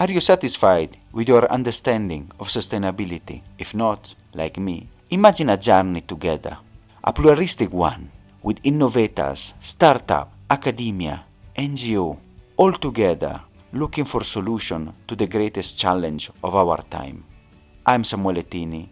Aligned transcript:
Are 0.00 0.10
you 0.10 0.20
satisfied 0.22 0.96
with 1.12 1.28
your 1.28 1.44
understanding 1.52 2.32
of 2.40 2.48
sustainability? 2.48 3.42
If 3.58 3.74
not, 3.74 4.14
like 4.32 4.56
me, 4.56 4.88
imagine 5.10 5.50
a 5.50 5.58
journey 5.58 6.00
together, 6.00 6.56
a 7.04 7.12
pluralistic 7.12 7.70
one 7.70 8.10
with 8.42 8.64
innovators, 8.64 9.52
startup, 9.60 10.32
academia, 10.48 11.22
NGO, 11.54 12.16
all 12.56 12.72
together 12.72 13.42
looking 13.74 14.06
for 14.06 14.24
solution 14.24 14.90
to 15.06 15.14
the 15.14 15.26
greatest 15.26 15.78
challenge 15.78 16.30
of 16.42 16.54
our 16.54 16.82
time. 16.88 17.22
I'm 17.84 18.02
Samuele 18.02 18.48
Tini, 18.48 18.88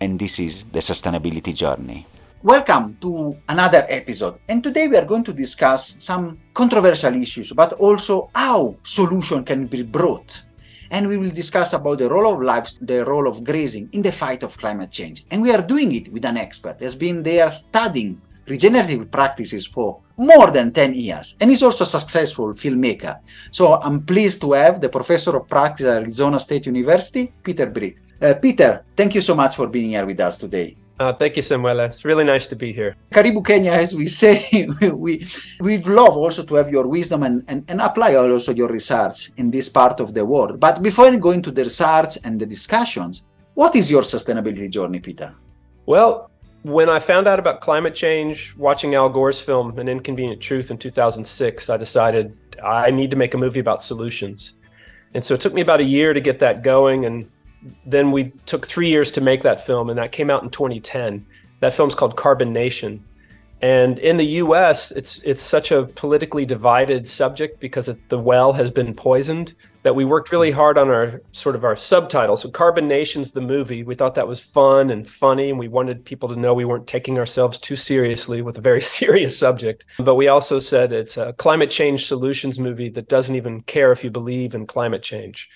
and 0.00 0.18
this 0.18 0.38
is 0.38 0.64
the 0.72 0.78
Sustainability 0.78 1.54
Journey. 1.54 2.06
Welcome 2.46 2.96
to 3.00 3.36
another 3.48 3.84
episode. 3.88 4.38
And 4.46 4.62
today 4.62 4.86
we 4.86 4.96
are 4.96 5.04
going 5.04 5.24
to 5.24 5.32
discuss 5.32 5.96
some 5.98 6.38
controversial 6.54 7.20
issues, 7.20 7.50
but 7.50 7.72
also 7.72 8.30
how 8.36 8.76
solution 8.84 9.42
can 9.42 9.66
be 9.66 9.82
brought. 9.82 10.44
And 10.92 11.08
we 11.08 11.16
will 11.16 11.30
discuss 11.30 11.72
about 11.72 11.98
the 11.98 12.08
role 12.08 12.32
of 12.32 12.40
lives, 12.40 12.78
the 12.80 13.04
role 13.04 13.26
of 13.26 13.42
grazing 13.42 13.88
in 13.90 14.00
the 14.00 14.12
fight 14.12 14.44
of 14.44 14.56
climate 14.58 14.92
change. 14.92 15.26
And 15.32 15.42
we 15.42 15.50
are 15.50 15.60
doing 15.60 15.92
it 15.96 16.12
with 16.12 16.24
an 16.24 16.36
expert 16.36 16.80
has 16.80 16.94
been 16.94 17.24
there 17.24 17.50
studying 17.50 18.22
regenerative 18.46 19.10
practices 19.10 19.66
for 19.66 20.00
more 20.16 20.52
than 20.52 20.70
10 20.70 20.94
years 20.94 21.34
and 21.40 21.50
is 21.50 21.64
also 21.64 21.82
a 21.82 21.88
successful 21.88 22.54
filmmaker. 22.54 23.18
So 23.50 23.74
I'm 23.74 24.04
pleased 24.04 24.40
to 24.42 24.52
have 24.52 24.80
the 24.80 24.88
professor 24.88 25.34
of 25.34 25.48
practice 25.48 25.86
at 25.86 26.02
Arizona 26.02 26.38
State 26.38 26.66
University, 26.66 27.32
Peter 27.42 27.66
Byck. 27.66 27.96
Uh, 28.22 28.34
Peter, 28.34 28.84
thank 28.96 29.16
you 29.16 29.20
so 29.20 29.34
much 29.34 29.56
for 29.56 29.66
being 29.66 29.90
here 29.90 30.06
with 30.06 30.20
us 30.20 30.38
today. 30.38 30.76
Uh, 30.98 31.12
thank 31.12 31.36
you, 31.36 31.42
Samuel. 31.42 31.80
It's 31.80 32.06
really 32.06 32.24
nice 32.24 32.46
to 32.46 32.56
be 32.56 32.72
here. 32.72 32.96
Karibu 33.12 33.44
Kenya, 33.44 33.72
as 33.72 33.94
we 33.94 34.08
say, 34.08 34.66
we 34.92 35.26
we'd 35.60 35.86
love 35.86 36.16
also 36.16 36.42
to 36.42 36.54
have 36.54 36.70
your 36.70 36.86
wisdom 36.86 37.22
and, 37.22 37.44
and, 37.48 37.64
and 37.68 37.82
apply 37.82 38.14
also 38.14 38.54
your 38.54 38.68
research 38.68 39.30
in 39.36 39.50
this 39.50 39.68
part 39.68 40.00
of 40.00 40.14
the 40.14 40.24
world. 40.24 40.58
But 40.58 40.82
before 40.82 41.14
going 41.16 41.42
to 41.42 41.50
the 41.50 41.64
research 41.64 42.16
and 42.24 42.40
the 42.40 42.46
discussions, 42.46 43.22
what 43.52 43.76
is 43.76 43.90
your 43.90 44.02
sustainability 44.02 44.70
journey, 44.70 45.00
Peter? 45.00 45.34
Well, 45.84 46.30
when 46.62 46.88
I 46.88 46.98
found 46.98 47.28
out 47.28 47.38
about 47.38 47.60
climate 47.60 47.94
change, 47.94 48.54
watching 48.56 48.94
Al 48.94 49.10
Gore's 49.10 49.40
film 49.40 49.78
An 49.78 49.88
Inconvenient 49.88 50.40
Truth 50.40 50.70
in 50.70 50.78
2006, 50.78 51.68
I 51.68 51.76
decided 51.76 52.36
I 52.64 52.90
need 52.90 53.10
to 53.10 53.16
make 53.16 53.34
a 53.34 53.38
movie 53.38 53.60
about 53.60 53.82
solutions. 53.82 54.54
And 55.12 55.22
so 55.22 55.34
it 55.34 55.42
took 55.42 55.52
me 55.52 55.60
about 55.60 55.80
a 55.80 55.84
year 55.84 56.14
to 56.14 56.20
get 56.20 56.38
that 56.40 56.62
going 56.62 57.04
and 57.04 57.30
then 57.84 58.12
we 58.12 58.32
took 58.46 58.66
three 58.66 58.88
years 58.88 59.10
to 59.12 59.20
make 59.20 59.42
that 59.42 59.66
film, 59.66 59.90
and 59.90 59.98
that 59.98 60.12
came 60.12 60.30
out 60.30 60.42
in 60.42 60.50
2010. 60.50 61.26
That 61.60 61.74
film's 61.74 61.94
called 61.94 62.16
Carbon 62.16 62.52
Nation. 62.52 63.04
And 63.62 63.98
in 64.00 64.18
the 64.18 64.26
U.S., 64.26 64.90
it's 64.90 65.18
it's 65.20 65.40
such 65.40 65.70
a 65.70 65.84
politically 65.84 66.44
divided 66.44 67.08
subject 67.08 67.58
because 67.58 67.88
it, 67.88 68.08
the 68.10 68.18
well 68.18 68.52
has 68.52 68.70
been 68.70 68.94
poisoned 68.94 69.54
that 69.82 69.94
we 69.94 70.04
worked 70.04 70.30
really 70.30 70.50
hard 70.50 70.76
on 70.76 70.90
our 70.90 71.22
sort 71.32 71.54
of 71.54 71.64
our 71.64 71.76
subtitle. 71.76 72.36
So 72.36 72.50
Carbon 72.50 72.86
Nation's 72.86 73.32
the 73.32 73.40
movie. 73.40 73.82
We 73.82 73.94
thought 73.94 74.14
that 74.16 74.28
was 74.28 74.40
fun 74.40 74.90
and 74.90 75.08
funny, 75.08 75.48
and 75.48 75.58
we 75.58 75.68
wanted 75.68 76.04
people 76.04 76.28
to 76.28 76.36
know 76.36 76.52
we 76.52 76.66
weren't 76.66 76.86
taking 76.86 77.18
ourselves 77.18 77.56
too 77.58 77.76
seriously 77.76 78.42
with 78.42 78.58
a 78.58 78.60
very 78.60 78.80
serious 78.98 79.38
subject. 79.38 79.86
But 80.00 80.16
we 80.16 80.28
also 80.28 80.58
said 80.58 80.92
it's 80.92 81.16
a 81.16 81.32
climate 81.34 81.70
change 81.70 82.06
solutions 82.06 82.58
movie 82.58 82.90
that 82.90 83.08
doesn't 83.08 83.36
even 83.36 83.62
care 83.62 83.90
if 83.90 84.04
you 84.04 84.10
believe 84.10 84.54
in 84.54 84.66
climate 84.66 85.02
change. 85.02 85.48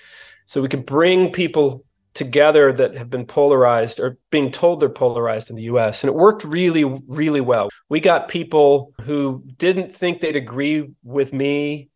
So 0.46 0.62
we 0.62 0.68
could 0.68 0.86
bring 0.86 1.32
people 1.32 1.84
together 2.14 2.72
that 2.72 2.96
have 2.96 3.10
been 3.10 3.26
polarized 3.26 4.00
or 4.00 4.18
being 4.30 4.50
told 4.50 4.80
they're 4.80 4.88
polarized 4.88 5.50
in 5.50 5.56
the 5.56 5.62
US. 5.64 6.02
And 6.02 6.08
it 6.08 6.14
worked 6.14 6.44
really, 6.44 6.84
really 6.84 7.40
well. 7.40 7.68
We 7.88 8.00
got 8.00 8.28
people 8.28 8.92
who 9.02 9.44
didn't 9.56 9.96
think 9.96 10.20
they'd 10.20 10.36
agree 10.36 10.90
with 11.02 11.32
me, 11.32 11.90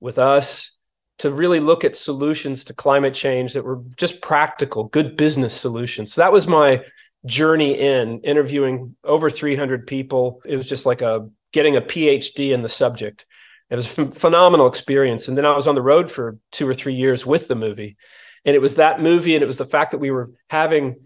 with 0.00 0.18
us, 0.18 0.72
to 1.18 1.30
really 1.30 1.60
look 1.60 1.84
at 1.84 1.94
solutions 1.94 2.64
to 2.64 2.74
climate 2.74 3.14
change 3.14 3.52
that 3.52 3.64
were 3.64 3.82
just 3.96 4.22
practical, 4.22 4.84
good 4.84 5.16
business 5.16 5.54
solutions. 5.54 6.14
So 6.14 6.22
that 6.22 6.32
was 6.32 6.46
my 6.46 6.82
journey 7.26 7.78
in 7.78 8.20
interviewing 8.20 8.96
over 9.04 9.28
300 9.28 9.86
people. 9.86 10.40
It 10.44 10.56
was 10.56 10.66
just 10.66 10.86
like 10.86 11.02
a 11.02 11.28
getting 11.52 11.76
a 11.76 11.82
PhD 11.82 12.52
in 12.52 12.62
the 12.62 12.68
subject. 12.68 13.26
It 13.68 13.76
was 13.76 13.86
a 13.98 14.10
phenomenal 14.12 14.66
experience. 14.66 15.28
And 15.28 15.36
then 15.36 15.44
I 15.44 15.54
was 15.54 15.68
on 15.68 15.74
the 15.74 15.82
road 15.82 16.10
for 16.10 16.38
two 16.50 16.66
or 16.66 16.74
three 16.74 16.94
years 16.94 17.26
with 17.26 17.48
the 17.48 17.54
movie. 17.54 17.96
And 18.44 18.56
it 18.56 18.60
was 18.60 18.76
that 18.76 19.00
movie, 19.00 19.34
and 19.34 19.42
it 19.42 19.46
was 19.46 19.58
the 19.58 19.66
fact 19.66 19.90
that 19.90 19.98
we 19.98 20.10
were 20.10 20.30
having 20.48 20.96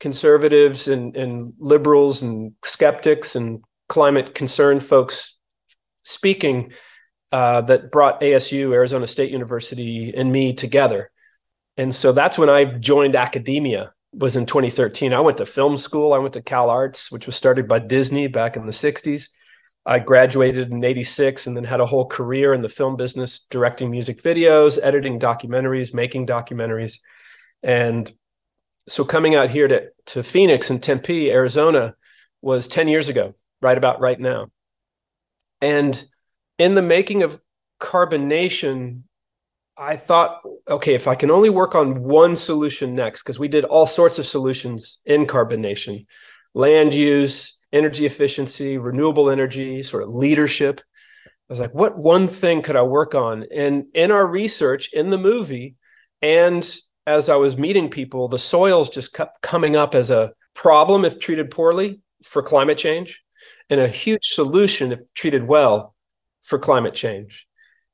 conservatives 0.00 0.88
and, 0.88 1.16
and 1.16 1.54
liberals 1.58 2.22
and 2.22 2.52
skeptics 2.64 3.36
and 3.36 3.62
climate 3.88 4.34
concerned 4.34 4.82
folks 4.82 5.36
speaking 6.04 6.72
uh, 7.30 7.62
that 7.62 7.90
brought 7.90 8.20
ASU, 8.20 8.72
Arizona 8.72 9.06
State 9.06 9.30
University, 9.30 10.12
and 10.14 10.30
me 10.30 10.52
together. 10.52 11.10
And 11.76 11.94
so 11.94 12.12
that's 12.12 12.36
when 12.36 12.50
I 12.50 12.64
joined 12.64 13.16
academia 13.16 13.92
was 14.12 14.36
in 14.36 14.44
2013. 14.44 15.14
I 15.14 15.20
went 15.20 15.38
to 15.38 15.46
film 15.46 15.76
school. 15.76 16.12
I 16.12 16.18
went 16.18 16.34
to 16.34 16.42
Cal 16.42 16.68
Arts, 16.68 17.10
which 17.10 17.26
was 17.26 17.34
started 17.34 17.66
by 17.66 17.78
Disney 17.78 18.26
back 18.26 18.56
in 18.56 18.66
the 18.66 18.72
60s. 18.72 19.28
I 19.84 19.98
graduated 19.98 20.70
in 20.70 20.84
86 20.84 21.46
and 21.46 21.56
then 21.56 21.64
had 21.64 21.80
a 21.80 21.86
whole 21.86 22.06
career 22.06 22.54
in 22.54 22.62
the 22.62 22.68
film 22.68 22.96
business, 22.96 23.40
directing 23.50 23.90
music 23.90 24.22
videos, 24.22 24.78
editing 24.80 25.18
documentaries, 25.18 25.92
making 25.92 26.26
documentaries. 26.26 26.98
And 27.62 28.10
so 28.86 29.04
coming 29.04 29.34
out 29.34 29.50
here 29.50 29.66
to, 29.68 29.88
to 30.06 30.22
Phoenix 30.22 30.70
and 30.70 30.82
Tempe, 30.82 31.30
Arizona 31.30 31.96
was 32.42 32.68
10 32.68 32.88
years 32.88 33.08
ago, 33.08 33.34
right 33.60 33.76
about 33.76 34.00
right 34.00 34.18
now. 34.18 34.48
And 35.60 36.02
in 36.58 36.74
the 36.74 36.82
making 36.82 37.22
of 37.22 37.40
Carbon 37.80 38.28
Nation, 38.28 39.04
I 39.76 39.96
thought, 39.96 40.42
okay, 40.68 40.94
if 40.94 41.08
I 41.08 41.16
can 41.16 41.30
only 41.30 41.50
work 41.50 41.74
on 41.74 42.02
one 42.02 42.36
solution 42.36 42.94
next, 42.94 43.22
because 43.22 43.38
we 43.38 43.48
did 43.48 43.64
all 43.64 43.86
sorts 43.86 44.18
of 44.18 44.26
solutions 44.26 44.98
in 45.04 45.26
Carbon 45.26 45.60
Nation 45.60 46.06
land 46.54 46.94
use, 46.94 47.56
energy 47.72 48.06
efficiency, 48.06 48.78
renewable 48.78 49.30
energy, 49.30 49.82
sort 49.82 50.02
of 50.02 50.14
leadership. 50.14 50.80
I 51.26 51.52
was 51.52 51.60
like, 51.60 51.74
what 51.74 51.98
one 51.98 52.28
thing 52.28 52.62
could 52.62 52.76
I 52.76 52.82
work 52.82 53.14
on? 53.14 53.46
And 53.54 53.86
in 53.94 54.10
our 54.10 54.26
research 54.26 54.90
in 54.92 55.10
the 55.10 55.18
movie, 55.18 55.76
and 56.20 56.68
as 57.06 57.28
I 57.28 57.36
was 57.36 57.56
meeting 57.56 57.90
people, 57.90 58.28
the 58.28 58.38
soils 58.38 58.90
just 58.90 59.12
kept 59.12 59.42
coming 59.42 59.76
up 59.76 59.94
as 59.94 60.10
a 60.10 60.32
problem 60.54 61.04
if 61.04 61.18
treated 61.18 61.50
poorly 61.50 62.00
for 62.22 62.42
climate 62.42 62.78
change, 62.78 63.20
and 63.68 63.80
a 63.80 63.88
huge 63.88 64.28
solution 64.28 64.92
if 64.92 65.00
treated 65.14 65.46
well 65.46 65.94
for 66.44 66.58
climate 66.58 66.94
change. 66.94 67.46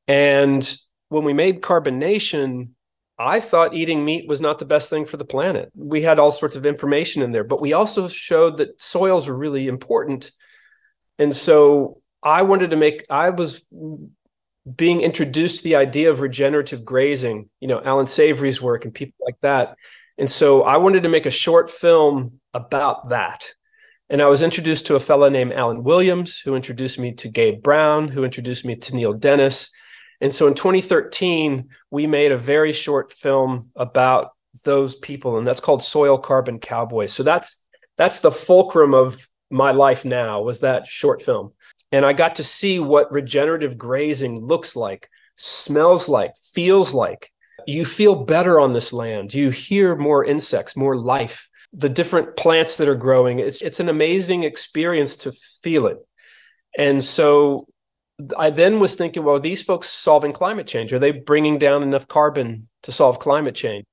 And 0.06 0.78
when 1.08 1.24
we 1.24 1.32
made 1.32 1.62
Carbon 1.62 1.98
Nation, 1.98 2.74
I 3.18 3.40
thought 3.40 3.74
eating 3.74 4.04
meat 4.04 4.28
was 4.28 4.40
not 4.40 4.58
the 4.58 4.64
best 4.64 4.90
thing 4.90 5.04
for 5.04 5.16
the 5.16 5.24
planet. 5.24 5.70
We 5.74 6.02
had 6.02 6.18
all 6.18 6.30
sorts 6.30 6.54
of 6.54 6.64
information 6.64 7.22
in 7.22 7.32
there, 7.32 7.44
but 7.44 7.60
we 7.60 7.72
also 7.72 8.06
showed 8.06 8.58
that 8.58 8.80
soils 8.80 9.26
were 9.26 9.36
really 9.36 9.66
important. 9.66 10.30
And 11.18 11.34
so 11.34 12.00
I 12.22 12.42
wanted 12.42 12.70
to 12.70 12.76
make, 12.76 13.04
I 13.10 13.30
was 13.30 13.64
being 14.76 15.00
introduced 15.00 15.58
to 15.58 15.64
the 15.64 15.76
idea 15.76 16.10
of 16.10 16.20
regenerative 16.20 16.84
grazing, 16.84 17.48
you 17.58 17.66
know, 17.66 17.82
Alan 17.82 18.06
Savory's 18.06 18.62
work 18.62 18.84
and 18.84 18.94
people 18.94 19.16
like 19.24 19.40
that. 19.40 19.76
And 20.16 20.30
so 20.30 20.62
I 20.62 20.76
wanted 20.76 21.02
to 21.02 21.08
make 21.08 21.26
a 21.26 21.30
short 21.30 21.70
film 21.70 22.40
about 22.54 23.08
that. 23.08 23.52
And 24.10 24.22
I 24.22 24.26
was 24.26 24.42
introduced 24.42 24.86
to 24.86 24.94
a 24.94 25.00
fellow 25.00 25.28
named 25.28 25.52
Allen 25.52 25.82
Williams, 25.82 26.38
who 26.38 26.54
introduced 26.54 26.98
me 26.98 27.12
to 27.14 27.28
Gabe 27.28 27.62
Brown, 27.62 28.08
who 28.08 28.24
introduced 28.24 28.64
me 28.64 28.76
to 28.76 28.94
Neil 28.94 29.12
Dennis 29.12 29.70
and 30.20 30.34
so 30.34 30.46
in 30.46 30.54
2013, 30.54 31.68
we 31.90 32.06
made 32.06 32.32
a 32.32 32.38
very 32.38 32.72
short 32.72 33.12
film 33.12 33.70
about 33.76 34.32
those 34.64 34.94
people, 34.96 35.38
and 35.38 35.46
that's 35.46 35.60
called 35.60 35.82
Soil 35.82 36.18
Carbon 36.18 36.58
Cowboys. 36.58 37.12
So 37.12 37.22
that's 37.22 37.64
that's 37.96 38.20
the 38.20 38.32
fulcrum 38.32 38.94
of 38.94 39.28
my 39.50 39.70
life 39.70 40.04
now 40.04 40.42
was 40.42 40.60
that 40.60 40.86
short 40.86 41.22
film. 41.22 41.52
And 41.90 42.04
I 42.04 42.12
got 42.12 42.36
to 42.36 42.44
see 42.44 42.78
what 42.78 43.10
regenerative 43.10 43.78
grazing 43.78 44.44
looks 44.44 44.76
like, 44.76 45.08
smells 45.36 46.08
like, 46.08 46.34
feels 46.52 46.92
like. 46.92 47.32
You 47.66 47.84
feel 47.84 48.14
better 48.24 48.60
on 48.60 48.72
this 48.72 48.92
land. 48.92 49.32
You 49.32 49.50
hear 49.50 49.96
more 49.96 50.24
insects, 50.24 50.76
more 50.76 50.96
life, 50.96 51.48
the 51.72 51.88
different 51.88 52.36
plants 52.36 52.76
that 52.76 52.88
are 52.88 52.94
growing. 52.94 53.38
It's, 53.38 53.60
it's 53.62 53.80
an 53.80 53.88
amazing 53.88 54.44
experience 54.44 55.16
to 55.18 55.32
feel 55.62 55.86
it. 55.86 55.98
And 56.76 57.02
so 57.02 57.66
I 58.36 58.50
then 58.50 58.80
was 58.80 58.96
thinking, 58.96 59.22
well, 59.22 59.38
these 59.38 59.62
folks 59.62 59.88
solving 59.88 60.32
climate 60.32 60.66
change, 60.66 60.92
are 60.92 60.98
they 60.98 61.12
bringing 61.12 61.58
down 61.58 61.82
enough 61.82 62.08
carbon 62.08 62.68
to 62.82 62.92
solve 62.92 63.18
climate 63.18 63.54
change? 63.54 63.84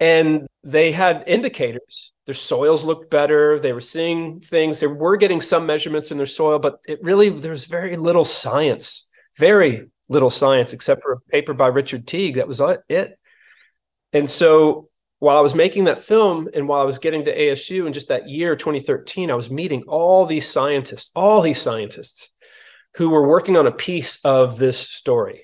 And 0.00 0.46
they 0.62 0.90
had 0.90 1.24
indicators. 1.26 2.12
Their 2.26 2.34
soils 2.34 2.82
looked 2.82 3.10
better. 3.10 3.60
They 3.60 3.72
were 3.72 3.80
seeing 3.80 4.40
things. 4.40 4.80
They 4.80 4.86
were 4.86 5.16
getting 5.16 5.40
some 5.40 5.66
measurements 5.66 6.10
in 6.10 6.16
their 6.16 6.26
soil, 6.26 6.58
but 6.58 6.78
it 6.86 6.98
really, 7.02 7.28
there's 7.28 7.66
very 7.66 7.96
little 7.96 8.24
science, 8.24 9.06
very 9.38 9.86
little 10.08 10.30
science, 10.30 10.72
except 10.72 11.02
for 11.02 11.12
a 11.12 11.20
paper 11.30 11.52
by 11.52 11.68
Richard 11.68 12.06
Teague. 12.06 12.36
That 12.36 12.48
was 12.48 12.60
it. 12.88 13.18
And 14.12 14.28
so 14.28 14.88
while 15.18 15.36
I 15.36 15.42
was 15.42 15.54
making 15.54 15.84
that 15.84 16.04
film 16.04 16.48
and 16.54 16.68
while 16.68 16.80
I 16.80 16.84
was 16.84 16.98
getting 16.98 17.24
to 17.24 17.36
ASU 17.36 17.86
in 17.86 17.92
just 17.92 18.08
that 18.08 18.28
year, 18.28 18.56
2013, 18.56 19.30
I 19.30 19.34
was 19.34 19.50
meeting 19.50 19.84
all 19.86 20.26
these 20.26 20.48
scientists, 20.50 21.10
all 21.14 21.40
these 21.40 21.60
scientists 21.60 22.30
who 22.96 23.10
were 23.10 23.26
working 23.26 23.56
on 23.56 23.66
a 23.66 23.72
piece 23.72 24.18
of 24.24 24.56
this 24.56 24.78
story 24.78 25.42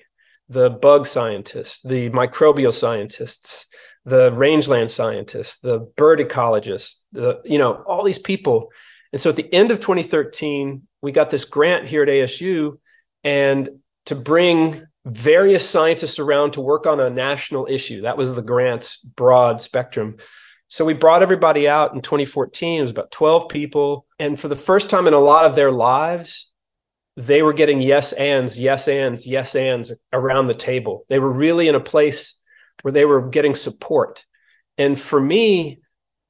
the 0.49 0.69
bug 0.69 1.07
scientists, 1.07 1.81
the 1.81 2.09
microbial 2.09 2.73
scientists, 2.73 3.67
the 4.03 4.33
rangeland 4.33 4.91
scientists, 4.91 5.59
the 5.59 5.79
bird 5.95 6.19
ecologists, 6.19 6.95
the 7.13 7.39
you 7.45 7.57
know 7.57 7.75
all 7.87 8.03
these 8.03 8.19
people. 8.19 8.69
And 9.13 9.21
so 9.21 9.29
at 9.29 9.37
the 9.37 9.53
end 9.53 9.71
of 9.71 9.79
2013, 9.79 10.87
we 11.01 11.11
got 11.13 11.31
this 11.31 11.45
grant 11.45 11.87
here 11.87 12.03
at 12.03 12.09
ASU, 12.09 12.79
and 13.23 13.69
to 14.07 14.15
bring 14.15 14.85
various 15.05 15.67
scientists 15.67 16.19
around 16.19 16.51
to 16.51 16.61
work 16.61 16.85
on 16.85 16.99
a 16.99 17.09
national 17.09 17.67
issue. 17.69 18.01
That 18.01 18.17
was 18.17 18.35
the 18.35 18.41
grant's 18.41 18.97
broad 18.97 19.61
spectrum. 19.61 20.17
So 20.67 20.85
we 20.85 20.93
brought 20.93 21.23
everybody 21.23 21.67
out 21.67 21.93
in 21.93 22.01
2014. 22.01 22.79
It 22.79 22.81
was 22.81 22.91
about 22.91 23.11
12 23.11 23.49
people. 23.49 24.05
And 24.19 24.39
for 24.39 24.47
the 24.47 24.55
first 24.55 24.89
time 24.89 25.07
in 25.07 25.13
a 25.13 25.19
lot 25.19 25.45
of 25.45 25.55
their 25.55 25.71
lives, 25.71 26.50
they 27.25 27.41
were 27.41 27.53
getting 27.53 27.81
yes 27.81 28.13
ands, 28.13 28.57
yes 28.57 28.87
ands, 28.87 29.25
yes 29.25 29.55
ands 29.55 29.91
around 30.13 30.47
the 30.47 30.53
table. 30.53 31.05
They 31.09 31.19
were 31.19 31.31
really 31.31 31.67
in 31.67 31.75
a 31.75 31.79
place 31.79 32.35
where 32.81 32.91
they 32.91 33.05
were 33.05 33.29
getting 33.29 33.55
support. 33.55 34.25
And 34.77 34.99
for 34.99 35.19
me, 35.19 35.81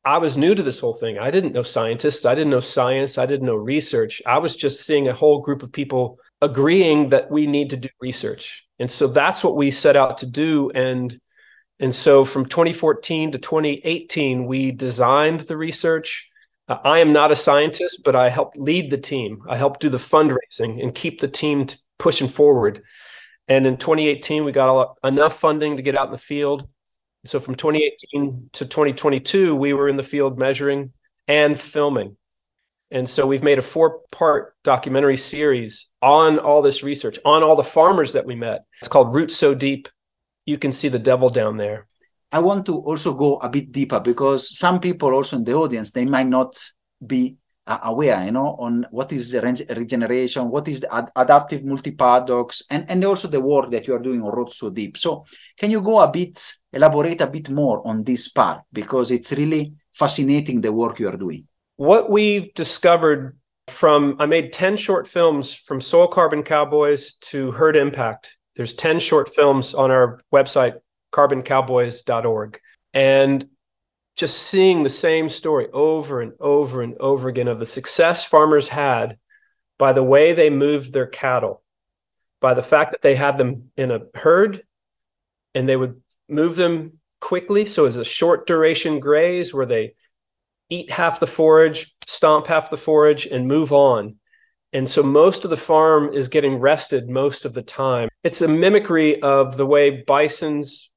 I 0.04 0.18
was 0.18 0.36
new 0.36 0.56
to 0.56 0.64
this 0.64 0.80
whole 0.80 0.94
thing. 0.94 1.20
I 1.20 1.30
didn't 1.30 1.54
know 1.54 1.64
scientists, 1.64 2.26
I 2.26 2.36
didn't 2.36 2.50
know 2.50 2.60
science, 2.60 3.18
I 3.18 3.26
didn't 3.26 3.46
know 3.46 3.56
research. 3.56 4.22
I 4.26 4.40
was 4.40 4.56
just 4.56 4.86
seeing 4.86 5.08
a 5.08 5.14
whole 5.14 5.42
group 5.42 5.62
of 5.62 5.72
people 5.72 6.18
agreeing 6.42 7.10
that 7.10 7.30
we 7.30 7.46
need 7.46 7.70
to 7.70 7.78
do 7.78 7.90
research. 8.02 8.64
And 8.80 8.90
so 8.90 9.08
that's 9.08 9.44
what 9.44 9.56
we 9.56 9.70
set 9.70 9.96
out 9.96 10.18
to 10.20 10.26
do. 10.26 10.72
And 10.72 11.20
and 11.80 11.94
so 11.94 12.26
from 12.26 12.46
2014 12.46 13.32
to 13.32 13.40
2018, 13.40 14.46
we 14.46 14.72
designed 14.72 15.42
the 15.42 15.58
research. 15.58 16.28
Uh, 16.68 16.78
I 16.84 17.00
am 17.00 17.14
not 17.14 17.32
a 17.32 17.36
scientist, 17.36 18.02
but 18.04 18.16
I 18.16 18.30
helped 18.30 18.58
lead 18.58 18.92
the 18.92 18.98
team. 18.98 19.42
I 19.50 19.58
helped 19.58 19.82
do 19.82 19.90
the 19.90 19.98
fundraising 19.98 20.82
and 20.82 20.94
keep 20.94 21.20
the 21.20 21.28
team 21.28 21.66
t- 21.66 21.78
pushing 21.98 22.30
forward. 22.30 22.82
And 23.48 23.68
in 23.68 23.78
2018, 23.78 24.46
we 24.46 24.52
got 24.52 24.96
enough 25.04 25.40
funding 25.40 25.78
to 25.78 25.84
get 25.84 25.98
out 25.98 26.08
in 26.08 26.12
the 26.12 26.18
field. 26.18 26.68
So 27.26 27.40
from 27.40 27.56
2018 27.56 28.50
to 28.54 28.66
2022, 28.66 29.56
we 29.56 29.74
were 29.74 29.90
in 29.90 29.98
the 29.98 30.04
field 30.04 30.40
measuring 30.40 30.94
and 31.28 31.60
filming. 31.60 32.18
And 32.92 33.08
so 33.08 33.26
we've 33.26 33.44
made 33.44 33.60
a 33.60 33.64
four 33.64 34.02
part 34.12 34.56
documentary 34.64 35.18
series 35.18 35.88
on 36.02 36.40
all 36.40 36.62
this 36.62 36.84
research, 36.84 37.20
on 37.24 37.42
all 37.42 37.56
the 37.56 37.64
farmers 37.64 38.14
that 38.14 38.26
we 38.26 38.36
met. 38.36 38.66
It's 38.80 38.90
called 38.90 39.14
Roots 39.14 39.36
So 39.36 39.54
Deep. 39.54 39.88
You 40.46 40.58
can 40.58 40.72
see 40.72 40.90
the 40.90 41.00
devil 41.00 41.30
down 41.30 41.58
there. 41.58 41.88
I 42.32 42.40
want 42.40 42.66
to 42.68 42.78
also 42.78 43.14
go 43.14 43.38
a 43.38 43.50
bit 43.50 43.72
deeper 43.72 44.00
because 44.00 44.58
some 44.58 44.80
people 44.80 45.14
also 45.14 45.36
in 45.36 45.44
the 45.44 45.54
audience, 45.54 45.92
they 45.92 46.06
might 46.06 46.28
not 46.28 46.58
be 47.06 47.38
uh, 47.68 47.80
aware, 47.84 48.24
you 48.24 48.32
know, 48.32 48.56
on 48.60 48.88
what 48.92 49.12
is 49.12 49.34
regeneration, 49.34 50.50
what 50.50 50.68
is 50.68 50.82
the 50.82 50.94
ad- 50.94 51.12
adaptive 51.16 51.64
multi-paddock, 51.64 52.54
and, 52.70 52.90
and 52.90 53.04
also 53.06 53.28
the 53.28 53.40
work 53.40 53.70
that 53.72 53.88
you 53.88 53.94
are 53.94 54.00
doing 54.00 54.22
on 54.22 54.32
Roots 54.32 54.58
So 54.58 54.70
Deep. 54.70 54.98
So 54.98 55.26
can 55.58 55.72
you 55.72 55.82
go 55.82 56.00
a 56.00 56.10
bit, 56.10 56.54
elaborate 56.74 57.22
a 57.22 57.28
bit 57.28 57.50
more 57.50 57.86
on 57.86 58.04
this 58.04 58.30
part 58.30 58.62
because 58.72 59.12
it's 59.12 59.32
really 59.34 59.74
fascinating 59.94 60.62
the 60.62 60.72
work 60.72 61.00
you 61.00 61.10
are 61.10 61.18
doing 61.18 61.46
what 61.82 62.12
we've 62.12 62.54
discovered 62.54 63.36
from 63.68 64.16
I 64.20 64.28
made 64.28 64.54
10 64.54 64.78
short 64.78 65.08
films 65.08 65.56
from 65.56 65.82
Soil 65.82 66.08
Carbon 66.08 66.44
Cowboys 66.44 67.14
to 67.32 67.52
Herd 67.54 67.76
Impact. 67.76 68.38
There's 68.56 68.74
10 68.74 69.00
short 69.00 69.34
films 69.34 69.74
on 69.74 69.90
our 69.90 70.22
website, 70.32 70.76
carboncowboys.org. 71.12 72.60
And 72.94 73.48
just 74.18 74.38
seeing 74.38 74.84
the 74.84 74.90
same 74.90 75.30
story 75.30 75.68
over 75.72 76.22
and 76.22 76.34
over 76.40 76.82
and 76.82 76.96
over 77.00 77.30
again 77.30 77.48
of 77.48 77.60
the 77.60 77.66
success 77.66 78.26
farmers 78.26 78.68
had 78.68 79.18
by 79.80 79.94
the 79.94 80.04
way 80.04 80.34
they 80.34 80.52
moved 80.52 80.94
their 80.94 81.08
cattle, 81.08 81.64
by 82.40 82.54
the 82.54 82.62
fact 82.62 82.92
that 82.92 83.02
they 83.02 83.16
had 83.16 83.40
them 83.40 83.72
in 83.76 83.90
a 83.90 84.02
herd 84.14 84.62
and 85.56 85.68
they 85.68 85.76
would 85.76 86.00
move 86.30 86.56
them 86.56 87.00
quickly. 87.20 87.66
So 87.66 87.86
as 87.86 87.96
a 87.96 88.06
short 88.06 88.46
duration 88.46 89.00
graze 89.00 89.52
where 89.54 89.66
they 89.66 89.96
eat 90.70 90.92
half 90.92 91.20
the 91.20 91.26
forage, 91.26 91.96
stomp 92.06 92.46
half 92.46 92.70
the 92.70 92.78
forage, 92.78 93.26
and 93.26 93.48
move 93.48 93.74
on. 93.74 94.18
And 94.72 94.88
so 94.88 95.02
most 95.02 95.46
of 95.46 95.50
the 95.50 95.58
farm 95.58 96.14
is 96.14 96.28
getting 96.28 96.60
rested 96.60 97.10
most 97.10 97.46
of 97.46 97.56
the 97.56 97.64
time. 97.64 98.08
It's 98.24 98.44
a 98.44 98.48
mimicry 98.48 99.20
of 99.24 99.58
the 99.58 99.66
way 99.66 100.04
bisons, 100.04 100.91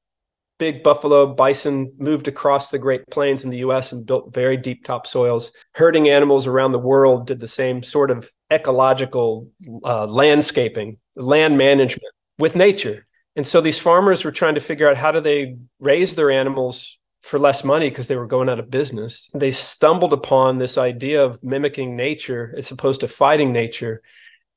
big 0.57 0.83
buffalo 0.83 1.33
bison, 1.33 1.93
moved 1.97 2.27
across 2.27 2.69
the 2.69 2.79
Great 2.79 3.05
Plains 3.09 3.43
in 3.43 3.49
the 3.49 3.57
US 3.57 3.91
and 3.91 4.05
built 4.05 4.33
very 4.33 4.57
deep 4.57 4.85
topsoils. 4.85 5.51
Herding 5.73 6.09
animals 6.09 6.47
around 6.47 6.71
the 6.71 6.79
world 6.79 7.27
did 7.27 7.39
the 7.39 7.47
same 7.47 7.83
sort 7.83 8.11
of 8.11 8.29
ecological 8.51 9.49
uh, 9.83 10.05
landscaping, 10.05 10.97
land 11.15 11.57
management 11.57 12.13
with 12.37 12.55
nature. 12.55 13.05
And 13.35 13.45
so 13.45 13.59
these 13.59 13.79
farmers 13.79 14.23
were 14.23 14.31
trying 14.31 14.55
to 14.55 14.61
figure 14.61 14.89
out 14.89 14.97
how 14.97 15.11
do 15.11 15.19
they 15.19 15.57
raise 15.79 16.15
their 16.15 16.31
animals 16.31 16.97
for 17.23 17.39
less 17.39 17.63
money 17.63 17.89
because 17.89 18.07
they 18.07 18.15
were 18.15 18.27
going 18.27 18.49
out 18.49 18.59
of 18.59 18.69
business. 18.69 19.29
They 19.33 19.51
stumbled 19.51 20.13
upon 20.13 20.57
this 20.57 20.77
idea 20.77 21.23
of 21.23 21.43
mimicking 21.43 21.95
nature 21.95 22.53
as 22.55 22.71
opposed 22.71 23.01
to 23.01 23.07
fighting 23.07 23.51
nature, 23.51 24.01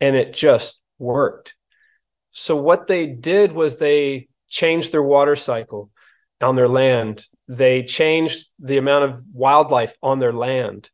and 0.01 0.15
it 0.15 0.35
just 0.35 0.79
worked. 0.99 1.55
So, 2.33 2.57
what 2.57 2.87
they 2.87 3.07
did 3.07 3.53
was 3.53 3.79
they 3.79 4.29
changed 4.49 4.93
their 4.93 5.03
water 5.03 5.37
cycle 5.37 5.91
on 6.41 6.57
their 6.57 6.69
land. 6.69 7.27
They 7.49 7.83
changed 7.83 8.47
the 8.59 8.79
amount 8.79 9.05
of 9.05 9.23
wildlife 9.33 9.95
on 10.03 10.19
their 10.19 10.33
land 10.33 10.91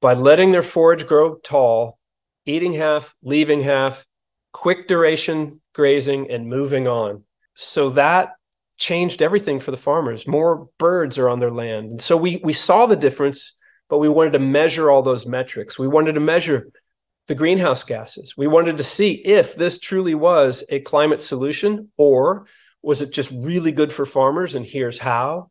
by 0.00 0.14
letting 0.14 0.52
their 0.52 0.62
forage 0.62 1.06
grow 1.06 1.36
tall, 1.36 1.98
eating 2.46 2.72
half, 2.72 3.14
leaving 3.22 3.62
half, 3.62 4.04
quick 4.52 4.88
duration 4.88 5.60
grazing, 5.74 6.30
and 6.30 6.48
moving 6.48 6.88
on. 6.88 7.22
So, 7.54 7.90
that 7.90 8.30
changed 8.78 9.22
everything 9.22 9.60
for 9.60 9.70
the 9.70 9.76
farmers. 9.76 10.26
More 10.26 10.68
birds 10.78 11.18
are 11.18 11.28
on 11.28 11.40
their 11.40 11.50
land. 11.50 11.90
And 11.90 12.02
so 12.02 12.16
we 12.16 12.40
we 12.42 12.52
saw 12.52 12.86
the 12.86 12.96
difference, 12.96 13.54
but 13.88 13.98
we 13.98 14.08
wanted 14.08 14.32
to 14.34 14.38
measure 14.38 14.90
all 14.90 15.02
those 15.02 15.26
metrics. 15.26 15.78
We 15.78 15.88
wanted 15.88 16.12
to 16.12 16.20
measure 16.20 16.70
the 17.26 17.34
greenhouse 17.34 17.82
gases. 17.82 18.34
We 18.36 18.46
wanted 18.46 18.78
to 18.78 18.82
see 18.82 19.12
if 19.12 19.54
this 19.54 19.78
truly 19.78 20.14
was 20.14 20.64
a 20.70 20.80
climate 20.80 21.20
solution 21.20 21.90
or 21.98 22.46
was 22.82 23.00
it 23.00 23.10
just 23.10 23.32
really 23.32 23.72
good 23.72 23.92
for 23.92 24.06
farmers 24.06 24.54
and 24.54 24.64
here's 24.64 24.98
how? 24.98 25.50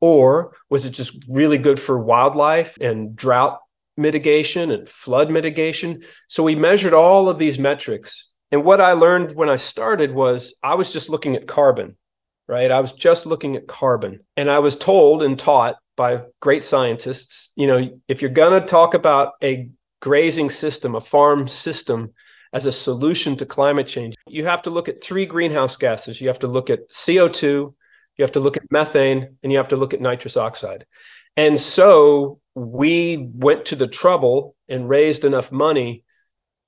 Or 0.00 0.56
was 0.70 0.86
it 0.86 0.90
just 0.90 1.16
really 1.28 1.58
good 1.58 1.80
for 1.80 1.98
wildlife 1.98 2.78
and 2.80 3.16
drought 3.16 3.58
mitigation 3.96 4.70
and 4.70 4.88
flood 4.88 5.30
mitigation? 5.30 6.02
So 6.28 6.44
we 6.44 6.54
measured 6.54 6.94
all 6.94 7.28
of 7.28 7.38
these 7.38 7.58
metrics. 7.58 8.30
And 8.50 8.64
what 8.64 8.80
i 8.80 8.92
learned 8.92 9.34
when 9.34 9.50
i 9.50 9.56
started 9.56 10.14
was 10.14 10.54
i 10.62 10.74
was 10.74 10.90
just 10.90 11.10
looking 11.10 11.36
at 11.36 11.46
carbon 11.46 11.96
right? 12.48 12.70
I 12.70 12.80
was 12.80 12.92
just 12.92 13.26
looking 13.26 13.54
at 13.54 13.68
carbon. 13.68 14.20
And 14.36 14.50
I 14.50 14.58
was 14.58 14.74
told 14.74 15.22
and 15.22 15.38
taught 15.38 15.76
by 15.96 16.22
great 16.40 16.64
scientists, 16.64 17.50
you 17.54 17.66
know, 17.66 17.90
if 18.08 18.22
you're 18.22 18.30
going 18.30 18.60
to 18.60 18.66
talk 18.66 18.94
about 18.94 19.34
a 19.42 19.68
grazing 20.00 20.48
system, 20.50 20.94
a 20.94 21.00
farm 21.00 21.46
system 21.46 22.14
as 22.52 22.66
a 22.66 22.72
solution 22.72 23.36
to 23.36 23.46
climate 23.46 23.86
change, 23.86 24.14
you 24.26 24.44
have 24.46 24.62
to 24.62 24.70
look 24.70 24.88
at 24.88 25.02
three 25.02 25.26
greenhouse 25.26 25.76
gases. 25.76 26.20
You 26.20 26.28
have 26.28 26.38
to 26.40 26.46
look 26.46 26.70
at 26.70 26.90
CO2, 26.90 27.42
you 27.42 28.22
have 28.22 28.32
to 28.32 28.40
look 28.40 28.56
at 28.56 28.70
methane, 28.70 29.36
and 29.42 29.52
you 29.52 29.58
have 29.58 29.68
to 29.68 29.76
look 29.76 29.94
at 29.94 30.00
nitrous 30.00 30.36
oxide. 30.36 30.86
And 31.36 31.60
so 31.60 32.40
we 32.54 33.28
went 33.32 33.66
to 33.66 33.76
the 33.76 33.86
trouble 33.86 34.56
and 34.68 34.88
raised 34.88 35.24
enough 35.24 35.52
money 35.52 36.04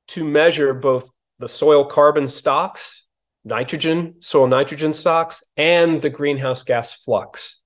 to 0.08 0.25
measure 0.25 0.75
both 0.75 1.10
the 1.38 1.49
soil 1.49 1.84
carbon 1.84 2.28
stocks 2.28 3.04
nitrogen, 3.44 4.16
soil 4.20 4.46
nitrogen 4.46 4.92
stocks, 4.92 5.42
and 5.56 6.02
the 6.02 6.10
greenhouse 6.10 6.62
gas 6.62 6.92
flux 6.92 7.56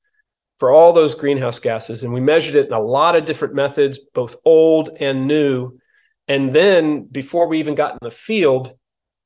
for 0.58 0.70
all 0.70 0.92
those 0.92 1.14
greenhouse 1.14 1.58
gases. 1.58 2.02
And 2.02 2.12
we 2.12 2.20
measured 2.20 2.54
it 2.54 2.66
in 2.66 2.72
a 2.72 2.80
lot 2.80 3.16
of 3.16 3.24
different 3.24 3.54
methods, 3.54 3.98
both 4.14 4.36
old 4.44 4.90
and 5.00 5.26
new. 5.26 5.78
And 6.28 6.54
then 6.54 7.04
before 7.04 7.48
we 7.48 7.58
even 7.58 7.74
got 7.74 7.92
in 7.92 7.98
the 8.02 8.10
field, 8.10 8.72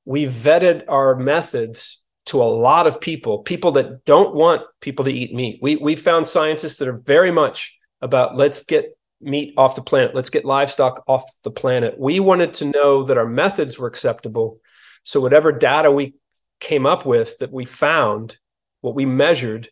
we 0.04 0.26
vetted 0.26 0.84
our 0.88 1.14
methods 1.14 2.02
to 2.26 2.42
a 2.42 2.44
lot 2.44 2.86
of 2.86 3.00
people, 3.00 3.38
people 3.38 3.72
that 3.72 4.04
don't 4.04 4.34
want 4.34 4.62
people 4.80 5.04
to 5.04 5.12
eat 5.12 5.32
meat. 5.32 5.60
We, 5.62 5.76
we 5.76 5.96
found 5.96 6.26
scientists 6.26 6.76
that 6.76 6.88
are 6.88 6.98
very 6.98 7.30
much 7.30 7.74
about 8.00 8.36
let's 8.36 8.62
get 8.62 8.96
meat 9.20 9.54
off 9.56 9.76
the 9.76 9.82
planet, 9.82 10.14
let's 10.14 10.30
get 10.30 10.44
livestock 10.44 11.04
off 11.06 11.24
the 11.42 11.50
planet. 11.50 11.98
We 11.98 12.20
wanted 12.20 12.54
to 12.54 12.66
know 12.66 13.04
that 13.04 13.18
our 13.18 13.26
methods 13.26 13.78
were 13.78 13.88
acceptable. 13.88 14.60
So, 15.04 15.20
whatever 15.20 15.52
data 15.52 15.90
we 15.90 16.14
came 16.60 16.86
up 16.86 17.06
with 17.06 17.38
that 17.38 17.52
we 17.52 17.64
found, 17.64 18.36
what 18.80 18.94
we 18.94 19.06
measured, 19.06 19.70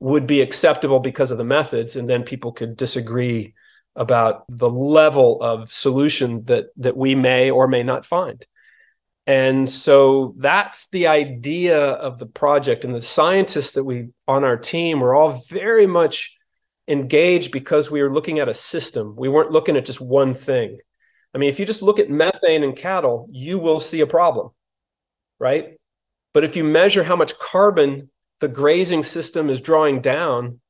would 0.00 0.26
be 0.26 0.40
acceptable 0.40 1.00
because 1.00 1.30
of 1.30 1.38
the 1.38 1.44
methods, 1.44 1.96
and 1.96 2.08
then 2.08 2.22
people 2.22 2.52
could 2.52 2.76
disagree 2.76 3.54
about 3.96 4.44
the 4.48 4.70
level 4.70 5.40
of 5.42 5.72
solution 5.72 6.44
that 6.44 6.66
that 6.76 6.96
we 6.96 7.14
may 7.14 7.50
or 7.50 7.68
may 7.68 7.82
not 7.82 8.06
find. 8.06 8.44
And 9.26 9.68
so 9.70 10.34
that's 10.38 10.88
the 10.88 11.06
idea 11.06 11.78
of 11.78 12.18
the 12.18 12.26
project. 12.26 12.84
And 12.84 12.94
the 12.94 13.00
scientists 13.00 13.72
that 13.72 13.84
we 13.84 14.08
on 14.28 14.44
our 14.44 14.56
team 14.56 15.00
were 15.00 15.14
all 15.14 15.42
very 15.48 15.86
much 15.86 16.34
engaged 16.86 17.50
because 17.50 17.90
we 17.90 18.02
were 18.02 18.12
looking 18.12 18.38
at 18.38 18.48
a 18.48 18.54
system. 18.54 19.14
We 19.16 19.28
weren't 19.28 19.52
looking 19.52 19.76
at 19.76 19.86
just 19.86 20.00
one 20.00 20.34
thing. 20.34 20.78
I 21.34 21.38
mean, 21.38 21.48
if 21.48 21.58
you 21.58 21.66
just 21.66 21.82
look 21.82 21.98
at 21.98 22.10
methane 22.10 22.62
in 22.62 22.74
cattle, 22.74 23.26
you 23.30 23.58
will 23.58 23.80
see 23.80 24.00
a 24.00 24.06
problem, 24.06 24.50
right? 25.40 25.78
But 26.32 26.44
if 26.44 26.56
you 26.56 26.64
measure 26.64 27.02
how 27.02 27.16
much 27.16 27.38
carbon 27.38 28.10
the 28.40 28.48
grazing 28.48 29.04
system 29.04 29.48
is 29.48 29.60
drawing 29.60 30.00
down, 30.00 30.60